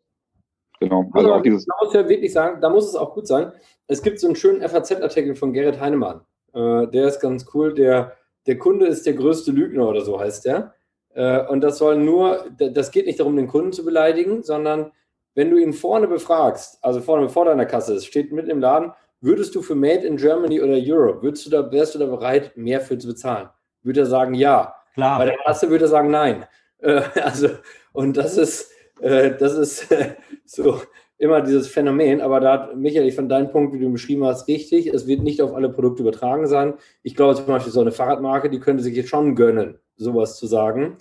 [0.81, 1.11] Genau.
[1.13, 3.27] Also, also auch dieses da muss ich ja wirklich sagen, da muss es auch gut
[3.27, 3.53] sein.
[3.87, 6.23] Es gibt so einen schönen FAZ-Artikel von Gerrit Heinemann.
[6.55, 7.75] Äh, der ist ganz cool.
[7.75, 10.75] Der, der Kunde ist der größte Lügner oder so heißt der.
[11.15, 14.93] Äh, und das soll nur, das geht nicht darum, den Kunden zu beleidigen, sondern
[15.35, 18.93] wenn du ihn vorne befragst, also vorne vor deiner Kasse, es steht mitten im Laden,
[19.21, 22.57] würdest du für Made in Germany oder Europe, würdest du da, wärst du da bereit,
[22.57, 23.49] mehr für zu bezahlen?
[23.83, 24.75] Würde er sagen, ja.
[24.95, 25.19] Klar.
[25.19, 26.47] Bei der Kasse würde er sagen, nein.
[26.79, 27.49] Äh, also,
[27.93, 28.71] und das ist,
[29.01, 29.87] äh, das ist
[30.45, 30.81] so
[31.19, 34.49] immer dieses Phänomen, aber da hat Michael, ich fand deinen Punkt, wie du beschrieben hast,
[34.49, 34.87] richtig.
[34.87, 36.75] Es wird nicht auf alle Produkte übertragen sein.
[37.03, 40.47] Ich glaube zum Beispiel so eine Fahrradmarke, die könnte sich jetzt schon gönnen, sowas zu
[40.47, 40.97] sagen.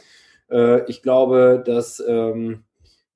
[0.52, 2.64] Äh, ich glaube, dass ähm,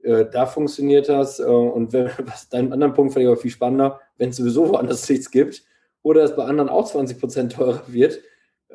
[0.02, 1.40] äh, da funktioniert das.
[1.40, 4.70] Äh, und wenn, was deinen anderen Punkt fand ich aber viel spannender, wenn es sowieso
[4.70, 5.64] woanders nichts gibt
[6.02, 8.20] oder es bei anderen auch 20 Prozent teurer wird.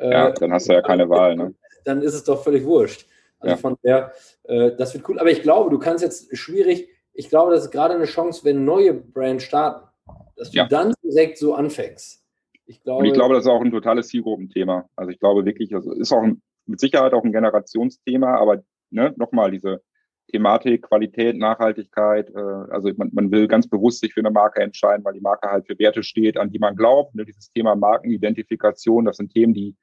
[0.01, 1.35] Ja, dann hast du ja keine Wahl.
[1.35, 1.55] Ne?
[1.85, 3.07] Dann ist es doch völlig wurscht.
[3.41, 3.57] Also ja.
[3.57, 4.13] von der,
[4.45, 5.19] das wird cool.
[5.19, 8.65] Aber ich glaube, du kannst jetzt schwierig ich glaube, das ist gerade eine Chance, wenn
[8.65, 9.89] neue Brands starten,
[10.37, 10.69] dass du ja.
[10.69, 12.25] dann direkt so anfängst.
[12.65, 14.89] Ich glaube, Und ich glaube, das ist auch ein totales Zielgruppenthema.
[14.95, 19.15] Also ich glaube wirklich, das ist auch ein, mit Sicherheit auch ein Generationsthema, aber ne,
[19.17, 19.83] nochmal diese
[20.29, 22.31] Thematik, Qualität, Nachhaltigkeit.
[22.31, 25.51] Äh, also man, man will ganz bewusst sich für eine Marke entscheiden, weil die Marke
[25.51, 27.15] halt für Werte steht, an die man glaubt.
[27.15, 29.77] Ne, dieses Thema Markenidentifikation, das sind Themen, die,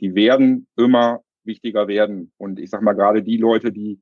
[0.00, 2.32] die werden immer wichtiger werden.
[2.36, 4.00] Und ich sage mal gerade die Leute, die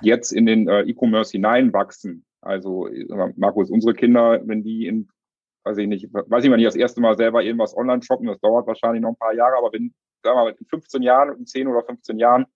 [0.00, 2.24] jetzt in den äh, E-Commerce hineinwachsen.
[2.40, 2.88] Also
[3.36, 5.08] Markus, unsere Kinder, wenn die in,
[5.64, 8.38] weiß ich nicht, weiß ich mal nicht, das erste Mal selber irgendwas online shoppen, das
[8.38, 11.46] dauert wahrscheinlich noch ein paar Jahre, aber wenn, sagen wir mal, in 15 Jahren, in
[11.46, 12.46] 10 oder 15 Jahren,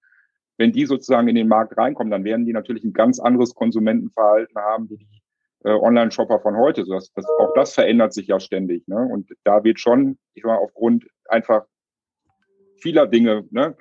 [0.56, 4.56] wenn die sozusagen in den Markt reinkommen, dann werden die natürlich ein ganz anderes Konsumentenverhalten
[4.56, 5.22] haben wie die
[5.64, 6.84] äh, Online-Shopper von heute.
[6.84, 8.86] So dass, das, auch das verändert sich ja ständig.
[8.86, 9.08] Ne?
[9.10, 11.64] Und da wird schon, ich sag mal, aufgrund einfach
[12.80, 13.76] vieler Dinge, ne?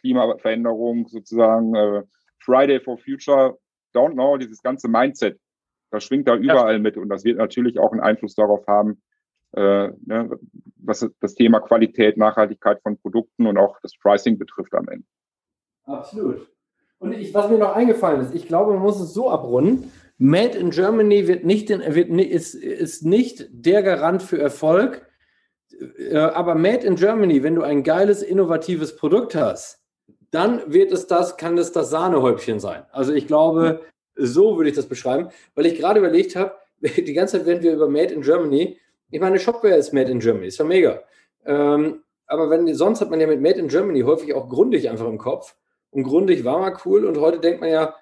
[0.00, 2.02] Klimaveränderung sozusagen, äh,
[2.38, 3.58] Friday for Future,
[3.94, 5.38] don't know, dieses ganze Mindset,
[5.90, 9.02] das schwingt da überall mit und das wird natürlich auch einen Einfluss darauf haben,
[9.56, 10.38] äh, ne,
[10.76, 15.06] was das Thema Qualität, Nachhaltigkeit von Produkten und auch das Pricing betrifft am Ende.
[15.84, 16.48] Absolut.
[16.98, 19.90] Und ich, was mir noch eingefallen ist, ich glaube, man muss es so abrunden.
[20.18, 25.06] Made in Germany wird nicht, wird, ist, ist nicht der Garant für Erfolg.
[25.98, 29.82] Äh, aber Made in Germany, wenn du ein geiles, innovatives Produkt hast,
[30.30, 32.84] dann wird es das, kann es das Sahnehäubchen sein.
[32.92, 33.82] Also ich glaube,
[34.14, 37.74] so würde ich das beschreiben, weil ich gerade überlegt habe, die ganze Zeit werden wir
[37.74, 38.78] über Made in Germany.
[39.10, 41.02] Ich meine, Shopware ist Made in Germany, ist ja mega.
[41.44, 45.06] Ähm, aber wenn, sonst hat man ja mit Made in Germany häufig auch grundig einfach
[45.06, 45.56] im Kopf.
[45.90, 47.94] Und grundig war mal cool und heute denkt man ja,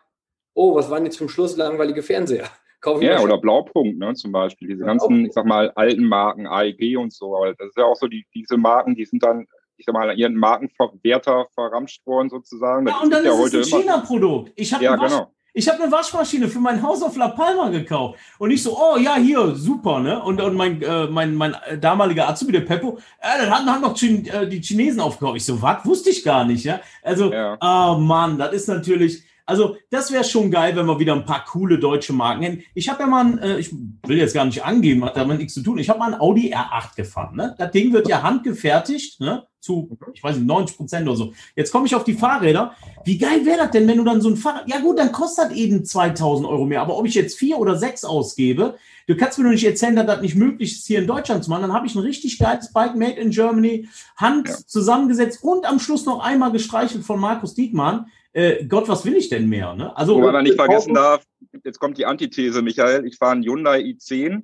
[0.55, 2.49] oh, was waren jetzt zum Schluss langweilige Fernseher?
[3.01, 4.69] ja, oder Blaupunkt, ne, zum Beispiel.
[4.69, 7.37] Diese ganzen, ich sag mal, alten Marken, AEG und so.
[7.37, 10.17] Aber das ist ja auch so, die, diese Marken, die sind dann ich sag mal,
[10.17, 12.87] ihren Markenwerter verramscht worden sozusagen.
[12.87, 14.53] Ja, und dann ist ja es ein China-Produkt.
[14.57, 15.35] Ich habe ja, genau.
[15.57, 18.19] Ich habe eine Waschmaschine für mein Haus auf La Palma gekauft.
[18.39, 20.21] Und ich so, oh ja, hier, super, ne?
[20.21, 23.95] Und, und mein, äh, mein, mein damaliger Azubi, der Peppo, äh, dann haben, haben noch
[23.95, 25.37] Chin, äh, die Chinesen aufgekauft.
[25.37, 25.87] Ich so, was?
[25.87, 26.81] Wusste ich gar nicht, ja?
[27.05, 27.57] Also, ja.
[27.61, 31.45] oh Mann, das ist natürlich, also das wäre schon geil, wenn wir wieder ein paar
[31.45, 32.63] coole deutsche Marken hätten.
[32.75, 33.73] Ich habe ja mal, ein, äh, ich
[34.07, 35.79] will jetzt gar nicht angeben, hat damit nichts zu tun.
[35.79, 37.37] Ich habe mal ein Audi R8 gefahren.
[37.37, 37.55] Ne?
[37.59, 39.47] Das Ding wird ja handgefertigt, ne?
[39.65, 41.33] zu, ich weiß nicht, 90 Prozent oder so.
[41.57, 42.75] Jetzt komme ich auf die Fahrräder.
[43.05, 45.51] Wie geil wäre das denn, wenn du dann so ein Fahrrad, ja gut, dann kostet
[45.51, 46.83] das eben 2000 Euro mehr.
[46.83, 48.77] Aber ob ich jetzt vier oder sechs ausgebe,
[49.07, 51.51] du kannst mir nur nicht erzählen, dass das nicht möglich ist, hier in Deutschland zu
[51.51, 51.63] machen.
[51.63, 54.57] Dann habe ich ein richtig geiles Bike made in Germany, Hand ja.
[54.67, 59.29] zusammengesetzt und am Schluss noch einmal gestreichelt von Markus Diekmann äh, Gott, was will ich
[59.29, 59.75] denn mehr?
[59.75, 59.97] Ne?
[59.97, 61.25] Also, Wo man nicht vergessen darf,
[61.65, 63.07] jetzt kommt die Antithese, Michael.
[63.07, 64.43] Ich fahre einen Hyundai i10.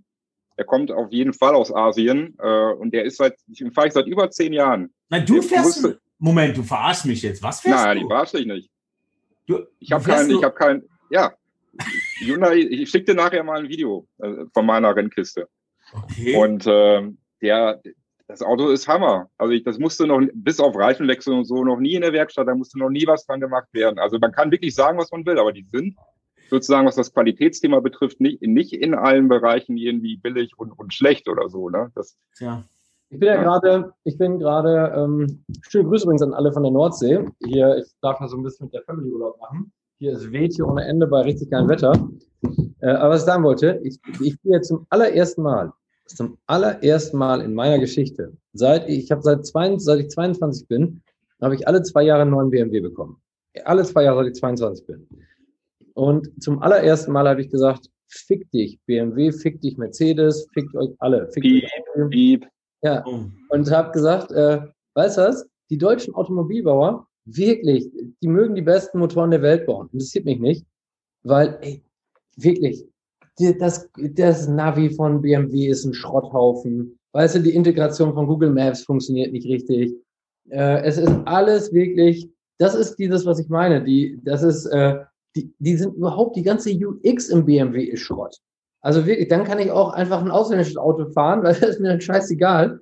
[0.56, 3.92] Der kommt auf jeden Fall aus Asien äh, und der ist seit, den fahre ich
[3.92, 4.92] seit über zehn Jahren.
[5.08, 5.82] Nein, du fährst.
[5.82, 7.42] Musste, Moment, du verarschst mich jetzt.
[7.42, 7.94] Was fährst nein, du?
[7.94, 8.70] Nein, ich verarsche dich nicht.
[9.46, 11.32] Du, ich habe keinen, ich habe keinen, ja.
[12.20, 15.48] Hyundai, ich schicke dir nachher mal ein Video äh, von meiner Rennkiste.
[15.92, 16.36] Okay.
[16.36, 17.80] Und äh, der,
[18.30, 19.28] das Auto ist Hammer.
[19.38, 22.46] Also ich, das musste noch, bis auf Reifenwechsel und so, noch nie in der Werkstatt,
[22.46, 23.98] da musste noch nie was dran gemacht werden.
[23.98, 25.96] Also man kann wirklich sagen, was man will, aber die sind
[26.48, 31.28] sozusagen, was das Qualitätsthema betrifft, nicht, nicht in allen Bereichen irgendwie billig und, und schlecht
[31.28, 31.70] oder so.
[31.70, 31.90] Ne?
[31.94, 32.64] Das, ja.
[33.08, 33.42] Ich bin ja, ja.
[33.42, 37.24] gerade, ich bin gerade, ähm, schöne Grüße übrigens an alle von der Nordsee.
[37.44, 39.72] Hier, ich darf mal so ein bisschen mit der Family Urlaub machen.
[39.98, 41.92] Hier ist weht hier ohne Ende bei richtig geilem Wetter.
[42.80, 45.72] Äh, aber was ich sagen wollte, ich, ich bin jetzt zum allerersten Mal
[46.16, 51.02] zum allerersten Mal in meiner Geschichte, seit ich, ich habe seit, seit ich 22 bin,
[51.40, 53.20] habe ich alle zwei Jahre einen neuen BMW bekommen.
[53.64, 55.08] Alle zwei Jahre, seit ich 22 bin.
[55.94, 60.90] Und zum allerersten Mal habe ich gesagt, fick dich BMW, fick dich Mercedes, fickt euch
[60.98, 61.28] alle.
[61.32, 61.64] Fickt piep,
[61.96, 62.46] euch piep.
[62.82, 63.24] Ja, oh.
[63.50, 64.60] und habe gesagt, äh,
[64.94, 67.88] weißt du was, die deutschen Automobilbauer, wirklich,
[68.22, 69.88] die mögen die besten Motoren der Welt bauen.
[69.92, 70.66] Interessiert mich nicht,
[71.22, 71.82] weil, ey,
[72.36, 72.86] wirklich,
[73.38, 76.98] das, das Navi von BMW ist ein Schrotthaufen.
[77.12, 79.94] Weißt du, die Integration von Google Maps funktioniert nicht richtig.
[80.50, 83.82] Äh, es ist alles wirklich, das ist dieses, was ich meine.
[83.82, 84.98] Die, das ist, äh,
[85.36, 88.36] die, die sind überhaupt, die ganze UX im BMW ist Schrott.
[88.82, 91.88] Also wirklich, dann kann ich auch einfach ein ausländisches Auto fahren, weil das ist mir
[91.88, 92.80] dann scheißegal,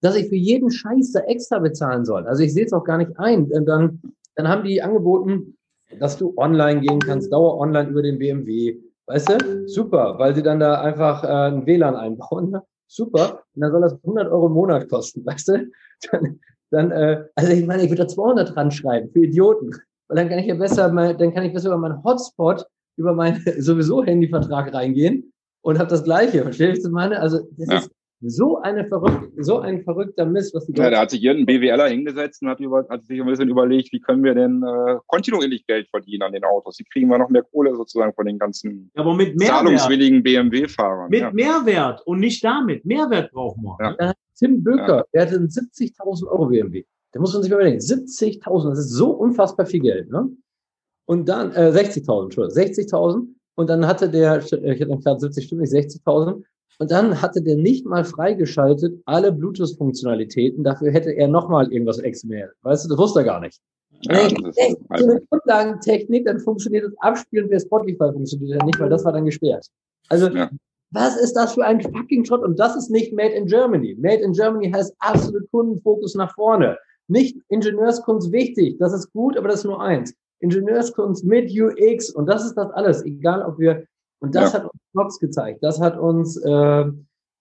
[0.00, 2.26] dass ich für jeden Scheiß da extra bezahlen soll.
[2.26, 3.48] Also ich sehe es auch gar nicht ein.
[3.48, 4.00] Dann,
[4.34, 5.56] dann haben die angeboten,
[5.98, 8.78] dass du online gehen kannst, Dauer online über den BMW.
[9.08, 9.66] Weißt du?
[9.66, 12.50] Super, weil sie dann da einfach äh, ein WLAN einbauen.
[12.50, 12.62] Ne?
[12.86, 13.42] Super.
[13.54, 15.70] Und dann soll das 100 Euro im Monat kosten, weißt du?
[16.10, 16.40] Dann,
[16.70, 19.70] dann äh, also ich meine, ich würde da 200 dran schreiben für Idioten.
[20.08, 22.66] Weil dann kann ich ja besser, mal, dann kann ich besser über meinen Hotspot,
[22.96, 26.42] über meinen sowieso Handyvertrag reingehen und habe das Gleiche.
[26.42, 27.18] Verstehst du, meine?
[27.20, 27.78] Also das ja.
[27.78, 31.60] ist so eine verrückt, so ein verrückter Mist, was die Ja, da hat sich irgendein
[31.60, 34.96] BWLer hingesetzt und hat, über, hat sich ein bisschen überlegt, wie können wir denn äh,
[35.06, 36.78] kontinuierlich Geld verdienen an den Autos?
[36.78, 41.10] Wie kriegen wir noch mehr Kohle sozusagen von den ganzen aber mit Mehrwert, zahlungswilligen BMW-Fahrern?
[41.10, 41.30] Mit ja.
[41.30, 42.84] Mehrwert und nicht damit.
[42.84, 43.96] Mehrwert brauchen wir.
[43.98, 44.12] Ja.
[44.36, 45.04] Tim Böker, ja.
[45.12, 46.84] der hatte einen 70.000 Euro BMW.
[47.12, 47.78] Da muss man sich mal überlegen.
[47.78, 50.10] 70.000, das ist so unfassbar viel Geld.
[50.10, 50.28] Ne?
[51.06, 53.26] Und dann, äh, 60.000, Entschuldigung, 60.000.
[53.54, 56.42] Und dann hatte der, ich hätte dann klar 70 Stimmen, nicht 60.000.
[56.78, 60.62] Und dann hatte der nicht mal freigeschaltet alle Bluetooth-Funktionalitäten.
[60.62, 62.52] Dafür hätte er nochmal irgendwas XML.
[62.62, 63.60] Weißt du, das wusste er gar nicht.
[64.02, 68.78] Ja, das ist so eine Grundlagentechnik, dann funktioniert das Abspielen per Spotify funktioniert ja nicht,
[68.78, 69.66] weil das war dann gesperrt.
[70.08, 70.48] Also, ja.
[70.92, 72.42] was ist das für ein fucking Schrott?
[72.42, 73.96] Und das ist nicht Made in Germany.
[73.98, 76.78] Made in Germany heißt absolut Kundenfokus nach vorne.
[77.08, 80.14] Nicht Ingenieurskunst wichtig, das ist gut, aber das ist nur eins.
[80.40, 83.84] Ingenieurskunst mit UX und das ist das alles, egal ob wir
[84.20, 84.58] und das ja.
[84.58, 85.62] hat uns Box gezeigt.
[85.62, 86.84] Das hat uns, äh,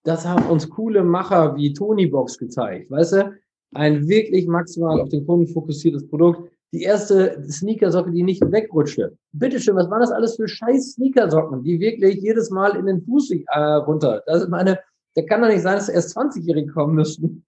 [0.03, 2.91] das haben uns coole Macher wie Tony Box gezeigt.
[2.91, 3.33] Weißt du,
[3.73, 6.51] ein wirklich maximal auf den Kunden fokussiertes Produkt.
[6.73, 9.17] Die erste Sneakersocke, die nicht wegrutschte.
[9.31, 13.31] Bitteschön, was waren das alles für scheiß Sneakersocken, die wirklich jedes Mal in den Fuß
[13.31, 14.21] äh, runter.
[14.25, 14.79] Das ist meine,
[15.15, 17.45] da kann doch nicht sein, dass erst 20-Jährige kommen müssten.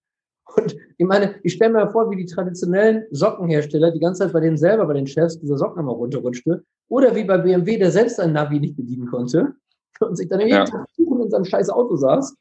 [0.60, 4.40] Und ich meine, ich stelle mir vor, wie die traditionellen Sockenhersteller die ganze Zeit bei
[4.40, 6.62] denen selber, bei den Chefs, diese Socken immer runterrutschte.
[6.88, 9.54] Oder wie bei BMW, der selbst ein Navi nicht bedienen konnte
[10.00, 12.34] und sich dann jeden Tag in seinem scheiß Auto saß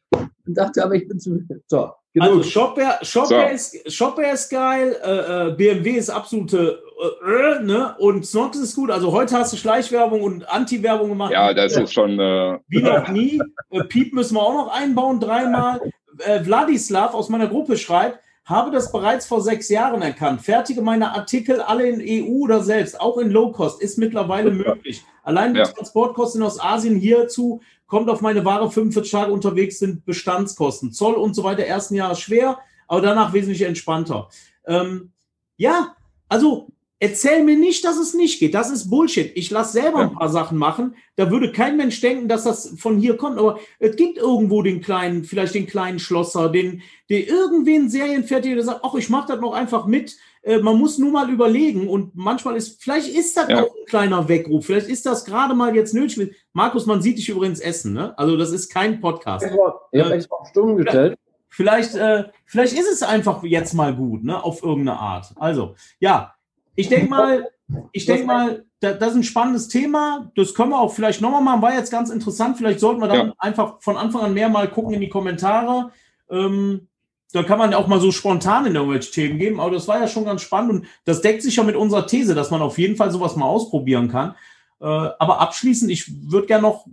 [0.48, 1.42] und dachte, aber ich bin zu.
[1.68, 2.30] So, genug.
[2.30, 3.78] Also Shopware, Shopware, so.
[3.78, 7.96] ist, Shopware ist geil, äh, äh BMW ist absolute äh, ne?
[8.00, 8.92] Und Snox ist gut.
[8.92, 11.32] Also heute hast du Schleichwerbung und Anti-Werbung gemacht.
[11.32, 12.20] Ja, das ist schon.
[12.20, 13.40] Äh, wie noch nie.
[13.70, 15.80] Äh, Piep müssen wir auch noch einbauen, dreimal.
[16.20, 20.42] Äh, Vladislav aus meiner Gruppe schreibt, habe das bereits vor sechs Jahren erkannt.
[20.42, 25.04] Fertige meine Artikel alle in EU oder selbst, auch in Low Cost, ist mittlerweile möglich.
[25.24, 25.68] Allein die ja.
[25.68, 30.92] Transportkosten aus Asien hierzu kommt auf meine Ware 45 Tage unterwegs sind Bestandskosten.
[30.92, 34.30] Zoll und so weiter, ersten Jahr schwer, aber danach wesentlich entspannter.
[34.66, 35.12] Ähm,
[35.58, 35.96] ja,
[36.28, 36.70] also
[37.02, 38.54] Erzähl mir nicht, dass es nicht geht.
[38.54, 39.32] Das ist Bullshit.
[39.36, 40.96] Ich lasse selber ein paar Sachen machen.
[41.16, 43.40] Da würde kein Mensch denken, dass das von hier kommt.
[43.40, 48.66] Aber es gibt irgendwo den kleinen, vielleicht den kleinen Schlosser, den, der irgendwen Serienfertiger, der
[48.66, 50.18] sagt, ach, ich mache das noch einfach mit.
[50.42, 51.88] Äh, man muss nur mal überlegen.
[51.88, 53.64] Und manchmal ist, vielleicht ist das ja.
[53.64, 54.66] auch ein kleiner Weckruf.
[54.66, 56.36] Vielleicht ist das gerade mal jetzt nötig.
[56.52, 57.94] Markus, man sieht dich übrigens essen.
[57.94, 58.18] Ne?
[58.20, 59.46] Also das ist kein Podcast.
[59.46, 61.18] Ich habe äh, extra auf Stunden gestellt.
[61.48, 64.42] Vielleicht, äh, vielleicht ist es einfach jetzt mal gut, ne?
[64.42, 65.34] Auf irgendeine Art.
[65.38, 66.36] Also, ja,
[66.80, 67.50] ich denke mal,
[67.92, 70.32] ich denke mal, das ist ein spannendes Thema.
[70.36, 71.62] Das können wir auch vielleicht nochmal machen.
[71.62, 72.58] War jetzt ganz interessant.
[72.58, 73.34] Vielleicht sollten wir dann ja.
[73.38, 75.92] einfach von Anfang an mehr mal gucken in die Kommentare.
[76.30, 76.88] Ähm,
[77.32, 79.60] da kann man auch mal so spontan in irgendwelche Themen geben.
[79.60, 82.34] Aber das war ja schon ganz spannend und das deckt sich ja mit unserer These,
[82.34, 84.36] dass man auf jeden Fall sowas mal ausprobieren kann.
[84.80, 86.86] Äh, aber abschließend, ich würde gerne noch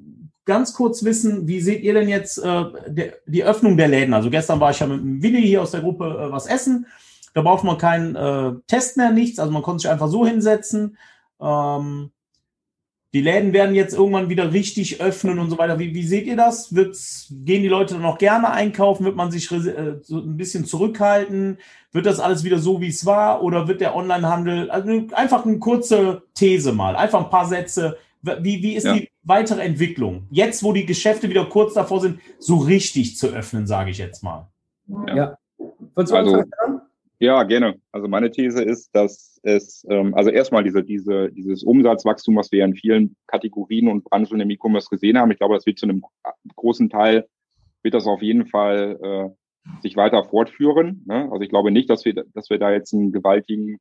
[0.45, 4.13] ganz kurz wissen, wie seht ihr denn jetzt äh, der, die Öffnung der Läden?
[4.13, 6.87] Also gestern war ich ja mit dem Willi hier aus der Gruppe äh, was essen.
[7.37, 9.39] Da braucht man keinen äh, Test mehr, nichts.
[9.39, 10.97] Also man konnte sich einfach so hinsetzen.
[11.39, 12.11] Ähm,
[13.13, 15.79] die Läden werden jetzt irgendwann wieder richtig öffnen und so weiter.
[15.79, 16.75] Wie, wie seht ihr das?
[16.75, 19.05] Wird's, gehen die Leute noch gerne einkaufen?
[19.05, 21.59] Wird man sich äh, so ein bisschen zurückhalten?
[21.93, 23.43] Wird das alles wieder so, wie es war?
[23.43, 27.99] Oder wird der Onlinehandel, also einfach eine kurze These mal, einfach ein paar Sätze.
[28.23, 28.95] Wie, wie ist ja.
[28.95, 30.27] die weitere Entwicklung?
[30.31, 34.23] Jetzt, wo die Geschäfte wieder kurz davor sind, so richtig zu öffnen, sage ich jetzt
[34.23, 34.49] mal.
[35.09, 35.15] Ja.
[35.15, 35.39] ja.
[35.95, 36.45] Also,
[37.19, 37.81] ja, gerne.
[37.93, 42.65] Also meine These ist, dass es, ähm, also erstmal diese, diese, dieses Umsatzwachstum, was wir
[42.65, 46.03] in vielen Kategorien und Branchen im E-Commerce gesehen haben, ich glaube, das wird zu einem
[46.57, 47.27] großen Teil,
[47.83, 51.05] wird das auf jeden Fall äh, sich weiter fortführen.
[51.07, 51.29] Ne?
[51.31, 53.79] Also ich glaube nicht, dass wir, dass wir da jetzt einen gewaltigen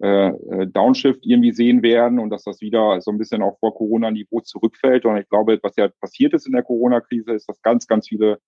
[0.00, 3.74] äh, äh, Downshift irgendwie sehen werden und dass das wieder so ein bisschen auch vor
[3.74, 5.04] Corona-Niveau zurückfällt.
[5.04, 8.38] Und ich glaube, was ja passiert ist in der Corona-Krise, ist, dass ganz, ganz viele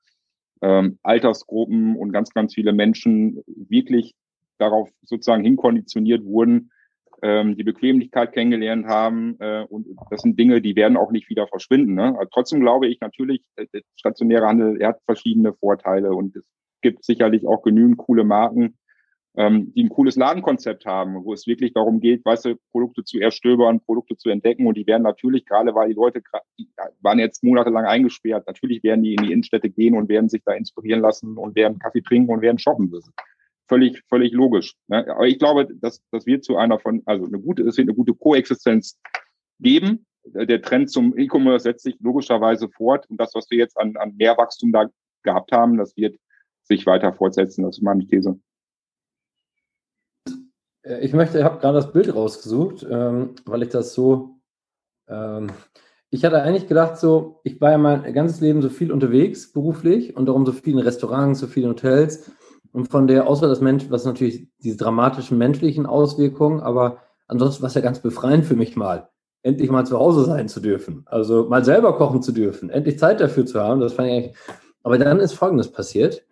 [0.63, 4.15] ähm, Altersgruppen und ganz, ganz viele Menschen wirklich
[4.59, 6.71] darauf sozusagen hinkonditioniert wurden,
[7.23, 9.37] ähm, die Bequemlichkeit kennengelernt haben.
[9.41, 11.95] Äh, und das sind Dinge, die werden auch nicht wieder verschwinden.
[11.95, 12.09] Ne?
[12.09, 16.45] Aber trotzdem glaube ich natürlich, äh, der stationäre Handel er hat verschiedene Vorteile und es
[16.83, 18.77] gibt sicherlich auch genügend coole Marken,
[19.37, 23.19] ähm, die ein cooles Ladenkonzept haben, wo es wirklich darum geht, weißt du, Produkte zu
[23.19, 24.67] erstöbern, Produkte zu entdecken.
[24.67, 26.23] Und die werden natürlich, gerade weil die Leute
[26.59, 26.69] die
[27.01, 30.53] waren jetzt monatelang eingesperrt, natürlich werden die in die Innenstädte gehen und werden sich da
[30.53, 32.93] inspirieren lassen und werden Kaffee trinken und werden shoppen.
[32.93, 33.11] Ist
[33.69, 34.75] völlig, völlig logisch.
[34.89, 35.07] Ne?
[35.11, 37.97] Aber ich glaube, dass das wird zu einer von, also eine gute, es wird eine
[37.97, 38.99] gute Koexistenz
[39.61, 40.07] geben.
[40.27, 43.09] Der Trend zum E-Commerce setzt sich logischerweise fort.
[43.11, 44.89] Und das, was wir jetzt an, an Mehrwachstum da
[45.23, 46.19] gehabt haben, das wird
[46.63, 47.63] sich weiter fortsetzen.
[47.63, 48.39] Das ist meine These.
[50.85, 54.41] Äh, ich möchte, ich habe gerade das Bild rausgesucht, ähm, weil ich das so.
[55.09, 55.51] Ähm,
[56.11, 60.17] ich hatte eigentlich gedacht, so, ich war ja mein ganzes Leben so viel unterwegs, beruflich,
[60.17, 62.31] und darum so viel in Restaurants, so viele Hotels.
[62.75, 66.99] Und von der Auswahl des Menschen, was natürlich diese dramatischen menschlichen Auswirkungen, aber
[67.29, 69.09] ansonsten war es ja ganz befreiend für mich mal,
[69.43, 71.05] endlich mal zu Hause sein zu dürfen.
[71.07, 73.81] Also mal selber kochen zu dürfen, endlich Zeit dafür zu haben.
[73.81, 74.37] Das fand ich eigentlich.
[74.83, 76.27] Aber dann ist Folgendes passiert.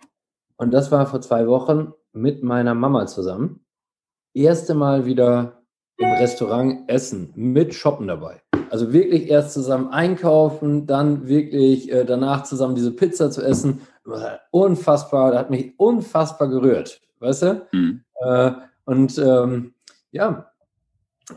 [0.56, 3.62] Und das war vor zwei Wochen mit meiner Mama zusammen
[4.34, 5.62] erste Mal wieder
[5.98, 8.40] im Restaurant essen mit Shoppen dabei.
[8.70, 13.82] Also wirklich erst zusammen einkaufen, dann wirklich äh, danach zusammen diese Pizza zu essen.
[14.50, 17.66] Unfassbar, hat mich unfassbar gerührt, weißt du?
[17.72, 18.04] Mhm.
[18.20, 18.52] Äh,
[18.84, 19.74] und ähm,
[20.10, 20.50] ja,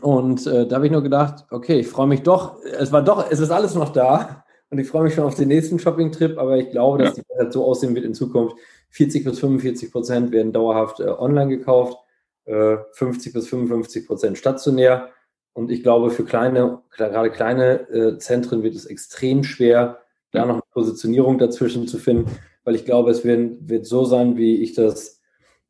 [0.00, 3.30] und äh, da habe ich nur gedacht, okay, ich freue mich doch, es war doch,
[3.30, 6.56] es ist alles noch da und ich freue mich schon auf den nächsten Shopping-Trip, aber
[6.58, 7.22] ich glaube, dass ja.
[7.22, 8.56] die halt so aussehen wird in Zukunft.
[8.90, 11.98] 40 bis 45 Prozent werden dauerhaft äh, online gekauft
[12.46, 15.10] 50 äh, bis 55 Prozent stationär.
[15.52, 19.98] Und ich glaube, für kleine, gerade kleine äh, Zentren wird es extrem schwer,
[20.30, 22.30] da noch eine Positionierung dazwischen zu finden,
[22.66, 25.22] weil ich glaube, es wird, wird so sein, wie ich das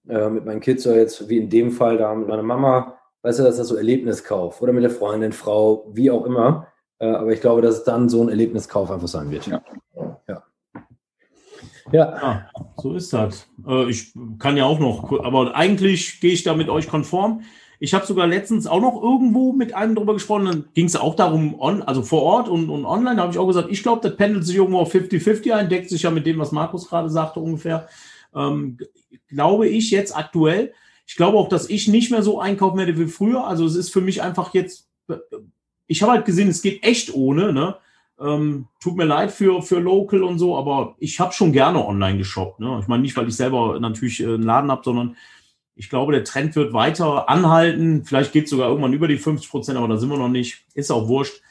[0.09, 3.39] äh, mit meinen Kids oder jetzt, wie in dem Fall da mit meiner Mama, weißt
[3.39, 6.69] du, dass das so Erlebniskauf oder mit der Freundin, Frau, wie auch immer.
[6.99, 9.47] Äh, aber ich glaube, dass es dann so ein Erlebniskauf einfach sein wird.
[9.47, 9.63] Ja.
[10.27, 10.43] ja.
[11.93, 12.17] Ja.
[12.23, 13.47] ja so ist das.
[13.67, 17.43] Äh, ich kann ja auch noch, aber eigentlich gehe ich da mit euch konform.
[17.79, 21.15] Ich habe sogar letztens auch noch irgendwo mit einem drüber gesprochen, dann ging es auch
[21.15, 24.09] darum, on, also vor Ort und, und online, da habe ich auch gesagt, ich glaube,
[24.09, 27.11] das pendelt sich irgendwo auf 50-50 ein, deckt sich ja mit dem, was Markus gerade
[27.11, 27.89] sagte ungefähr.
[28.35, 28.79] Ähm,
[29.29, 30.73] glaube ich jetzt aktuell.
[31.07, 33.47] Ich glaube auch, dass ich nicht mehr so einkaufen werde wie früher.
[33.47, 34.89] Also es ist für mich einfach jetzt,
[35.87, 37.77] ich habe halt gesehen, es geht echt ohne, ne?
[38.19, 42.17] Ähm, tut mir leid für, für Local und so, aber ich habe schon gerne online
[42.17, 42.61] geshoppt.
[42.61, 42.79] Ne?
[42.81, 45.17] Ich meine nicht, weil ich selber natürlich äh, einen Laden habe, sondern
[45.77, 48.05] ich glaube, der Trend wird weiter anhalten.
[48.05, 50.65] Vielleicht geht es sogar irgendwann über die 50 Prozent, aber da sind wir noch nicht.
[50.75, 51.43] Ist auch wurscht.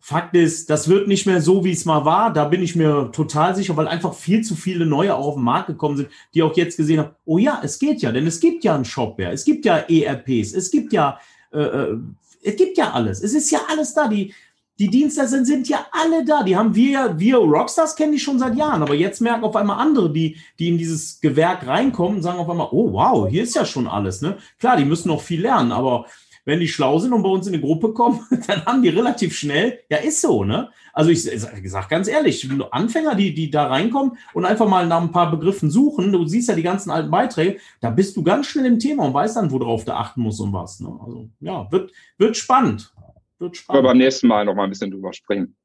[0.00, 2.32] Fakt ist, das wird nicht mehr so, wie es mal war.
[2.32, 5.44] Da bin ich mir total sicher, weil einfach viel zu viele neue auch auf den
[5.44, 8.40] Markt gekommen sind, die auch jetzt gesehen haben, oh ja, es geht ja, denn es
[8.40, 11.18] gibt ja einen Shopware, es gibt ja ERPs, es gibt ja,
[11.52, 11.98] äh, äh,
[12.42, 13.20] es gibt ja alles.
[13.20, 14.06] Es ist ja alles da.
[14.08, 14.32] Die,
[14.78, 16.42] die Dienstleister sind, sind ja alle da.
[16.42, 18.82] Die haben wir, wir Rockstars kennen die schon seit Jahren.
[18.82, 22.68] Aber jetzt merken auf einmal andere, die, die in dieses Gewerk reinkommen, sagen auf einmal,
[22.70, 24.20] oh wow, hier ist ja schon alles.
[24.20, 24.36] Ne?
[24.58, 26.06] Klar, die müssen noch viel lernen, aber
[26.46, 29.36] wenn die schlau sind und bei uns in eine Gruppe kommen, dann haben die relativ
[29.36, 30.70] schnell, ja, ist so, ne?
[30.92, 35.02] Also ich, ich sag ganz ehrlich, Anfänger, die, die da reinkommen und einfach mal nach
[35.02, 38.46] ein paar Begriffen suchen, du siehst ja die ganzen alten Beiträge, da bist du ganz
[38.46, 40.80] schnell im Thema und weißt dann, worauf du achten musst und was.
[40.80, 40.88] Ne?
[41.04, 42.94] Also ja, wird, wird spannend.
[43.38, 43.78] Wird spannend.
[43.78, 45.56] Aber beim nächsten Mal noch mal ein bisschen drüber sprechen.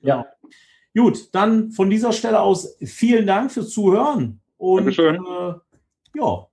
[0.00, 0.26] Ja.
[0.94, 4.40] Gut, dann von dieser Stelle aus vielen Dank fürs Zuhören.
[4.58, 5.16] Und Dankeschön.
[5.16, 5.54] Äh,
[6.18, 6.46] ja,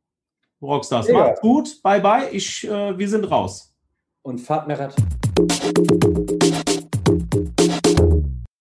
[0.61, 1.17] Rockstars, ja.
[1.17, 1.81] macht's gut.
[1.83, 2.29] Bye bye.
[2.31, 3.73] Ich, äh, wir sind raus.
[4.21, 4.95] Und fahrt mehr Rad.